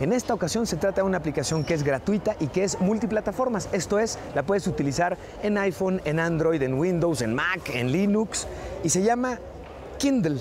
En 0.00 0.12
esta 0.12 0.34
ocasión 0.34 0.66
se 0.66 0.76
trata 0.76 1.02
de 1.02 1.06
una 1.06 1.18
aplicación 1.18 1.62
que 1.62 1.74
es 1.74 1.84
gratuita 1.84 2.34
y 2.40 2.48
que 2.48 2.64
es 2.64 2.80
multiplataformas. 2.80 3.68
Esto 3.72 3.98
es, 3.98 4.18
la 4.34 4.42
puedes 4.42 4.66
utilizar 4.66 5.16
en 5.42 5.56
iPhone, 5.58 6.00
en 6.04 6.18
Android, 6.18 6.60
en 6.62 6.74
Windows, 6.74 7.22
en 7.22 7.34
Mac, 7.34 7.70
en 7.72 7.92
Linux. 7.92 8.48
Y 8.82 8.88
se 8.88 9.02
llama 9.02 9.38
Kindle. 9.98 10.40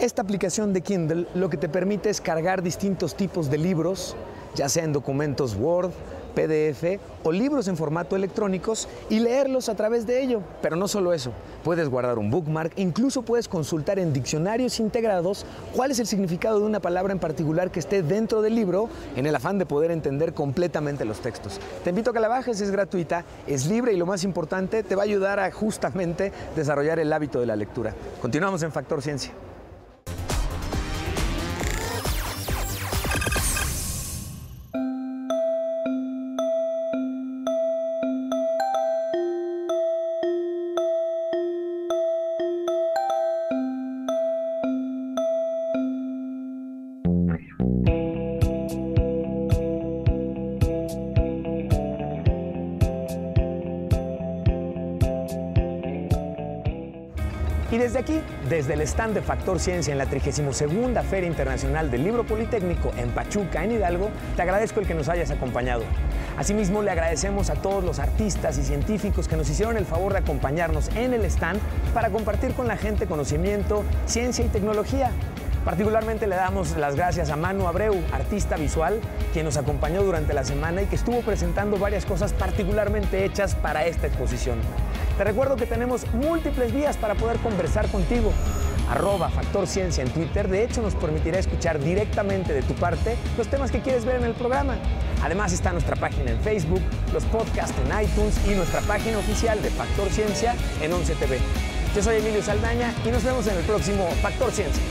Esta 0.00 0.22
aplicación 0.22 0.72
de 0.72 0.80
Kindle 0.80 1.26
lo 1.34 1.50
que 1.50 1.58
te 1.58 1.68
permite 1.68 2.10
es 2.10 2.20
cargar 2.20 2.62
distintos 2.62 3.14
tipos 3.14 3.50
de 3.50 3.58
libros, 3.58 4.16
ya 4.54 4.68
sea 4.68 4.82
en 4.82 4.94
documentos 4.94 5.54
Word, 5.54 5.90
PDF 6.30 7.00
o 7.22 7.32
libros 7.32 7.68
en 7.68 7.76
formato 7.76 8.16
electrónicos 8.16 8.88
y 9.08 9.20
leerlos 9.20 9.68
a 9.68 9.74
través 9.74 10.06
de 10.06 10.22
ello. 10.22 10.40
Pero 10.62 10.76
no 10.76 10.88
solo 10.88 11.12
eso, 11.12 11.32
puedes 11.62 11.88
guardar 11.88 12.18
un 12.18 12.30
bookmark, 12.30 12.72
incluso 12.76 13.22
puedes 13.22 13.48
consultar 13.48 13.98
en 13.98 14.12
diccionarios 14.12 14.80
integrados 14.80 15.44
cuál 15.74 15.90
es 15.90 15.98
el 15.98 16.06
significado 16.06 16.60
de 16.60 16.66
una 16.66 16.80
palabra 16.80 17.12
en 17.12 17.18
particular 17.18 17.70
que 17.70 17.80
esté 17.80 18.02
dentro 18.02 18.42
del 18.42 18.54
libro 18.54 18.88
en 19.16 19.26
el 19.26 19.34
afán 19.34 19.58
de 19.58 19.66
poder 19.66 19.90
entender 19.90 20.34
completamente 20.34 21.04
los 21.04 21.20
textos. 21.20 21.60
Te 21.84 21.90
invito 21.90 22.10
a 22.10 22.12
que 22.12 22.20
la 22.20 22.28
bajes, 22.28 22.60
es 22.60 22.70
gratuita, 22.70 23.24
es 23.46 23.66
libre 23.66 23.92
y 23.92 23.96
lo 23.96 24.06
más 24.06 24.24
importante, 24.24 24.82
te 24.82 24.94
va 24.94 25.02
a 25.02 25.04
ayudar 25.04 25.40
a 25.40 25.50
justamente 25.50 26.32
desarrollar 26.56 26.98
el 26.98 27.12
hábito 27.12 27.40
de 27.40 27.46
la 27.46 27.56
lectura. 27.56 27.94
Continuamos 28.20 28.62
en 28.62 28.72
Factor 28.72 29.02
Ciencia. 29.02 29.32
El 58.80 58.86
stand 58.86 59.12
de 59.12 59.20
Factor 59.20 59.60
Ciencia 59.60 59.92
en 59.92 59.98
la 59.98 60.06
32 60.06 60.64
Feria 61.04 61.28
Internacional 61.28 61.90
del 61.90 62.02
Libro 62.02 62.24
Politécnico 62.24 62.92
en 62.96 63.10
Pachuca, 63.10 63.62
en 63.62 63.72
Hidalgo, 63.72 64.08
te 64.36 64.42
agradezco 64.42 64.80
el 64.80 64.86
que 64.86 64.94
nos 64.94 65.10
hayas 65.10 65.30
acompañado. 65.30 65.82
Asimismo, 66.38 66.80
le 66.80 66.90
agradecemos 66.90 67.50
a 67.50 67.56
todos 67.56 67.84
los 67.84 67.98
artistas 67.98 68.56
y 68.56 68.62
científicos 68.62 69.28
que 69.28 69.36
nos 69.36 69.50
hicieron 69.50 69.76
el 69.76 69.84
favor 69.84 70.12
de 70.12 70.20
acompañarnos 70.20 70.88
en 70.96 71.12
el 71.12 71.26
stand 71.26 71.60
para 71.92 72.08
compartir 72.08 72.54
con 72.54 72.68
la 72.68 72.78
gente 72.78 73.06
conocimiento, 73.06 73.84
ciencia 74.06 74.46
y 74.46 74.48
tecnología. 74.48 75.10
Particularmente 75.64 76.26
le 76.26 76.36
damos 76.36 76.74
las 76.78 76.96
gracias 76.96 77.28
a 77.28 77.36
Manu 77.36 77.66
Abreu, 77.66 77.94
artista 78.12 78.56
visual, 78.56 78.98
quien 79.34 79.44
nos 79.44 79.58
acompañó 79.58 80.02
durante 80.02 80.32
la 80.32 80.42
semana 80.42 80.80
y 80.80 80.86
que 80.86 80.96
estuvo 80.96 81.20
presentando 81.20 81.78
varias 81.78 82.06
cosas 82.06 82.32
particularmente 82.32 83.26
hechas 83.26 83.54
para 83.56 83.84
esta 83.84 84.06
exposición. 84.06 84.58
Te 85.18 85.24
recuerdo 85.24 85.56
que 85.56 85.66
tenemos 85.66 86.10
múltiples 86.14 86.72
vías 86.72 86.96
para 86.96 87.14
poder 87.14 87.36
conversar 87.40 87.86
contigo. 87.88 88.32
Arroba 88.90 89.28
Factor 89.30 89.66
Ciencia 89.66 90.02
en 90.02 90.10
Twitter, 90.10 90.48
de 90.48 90.64
hecho 90.64 90.82
nos 90.82 90.94
permitirá 90.96 91.38
escuchar 91.38 91.78
directamente 91.78 92.52
de 92.52 92.62
tu 92.62 92.74
parte 92.74 93.16
los 93.38 93.46
temas 93.46 93.70
que 93.70 93.80
quieres 93.80 94.04
ver 94.04 94.16
en 94.16 94.24
el 94.24 94.34
programa. 94.34 94.76
Además 95.22 95.52
está 95.52 95.72
nuestra 95.72 95.94
página 95.94 96.32
en 96.32 96.40
Facebook, 96.40 96.82
los 97.12 97.24
podcasts 97.24 97.74
en 97.78 98.02
iTunes 98.02 98.34
y 98.48 98.54
nuestra 98.54 98.80
página 98.82 99.18
oficial 99.18 99.62
de 99.62 99.70
Factor 99.70 100.10
Ciencia 100.10 100.56
en 100.82 100.92
11 100.92 101.14
TV. 101.14 101.38
Yo 101.94 102.02
soy 102.02 102.16
Emilio 102.16 102.42
Saldaña 102.42 102.92
y 103.04 103.10
nos 103.10 103.22
vemos 103.22 103.46
en 103.46 103.56
el 103.56 103.64
próximo 103.64 104.08
Factor 104.22 104.50
Ciencia. 104.50 104.82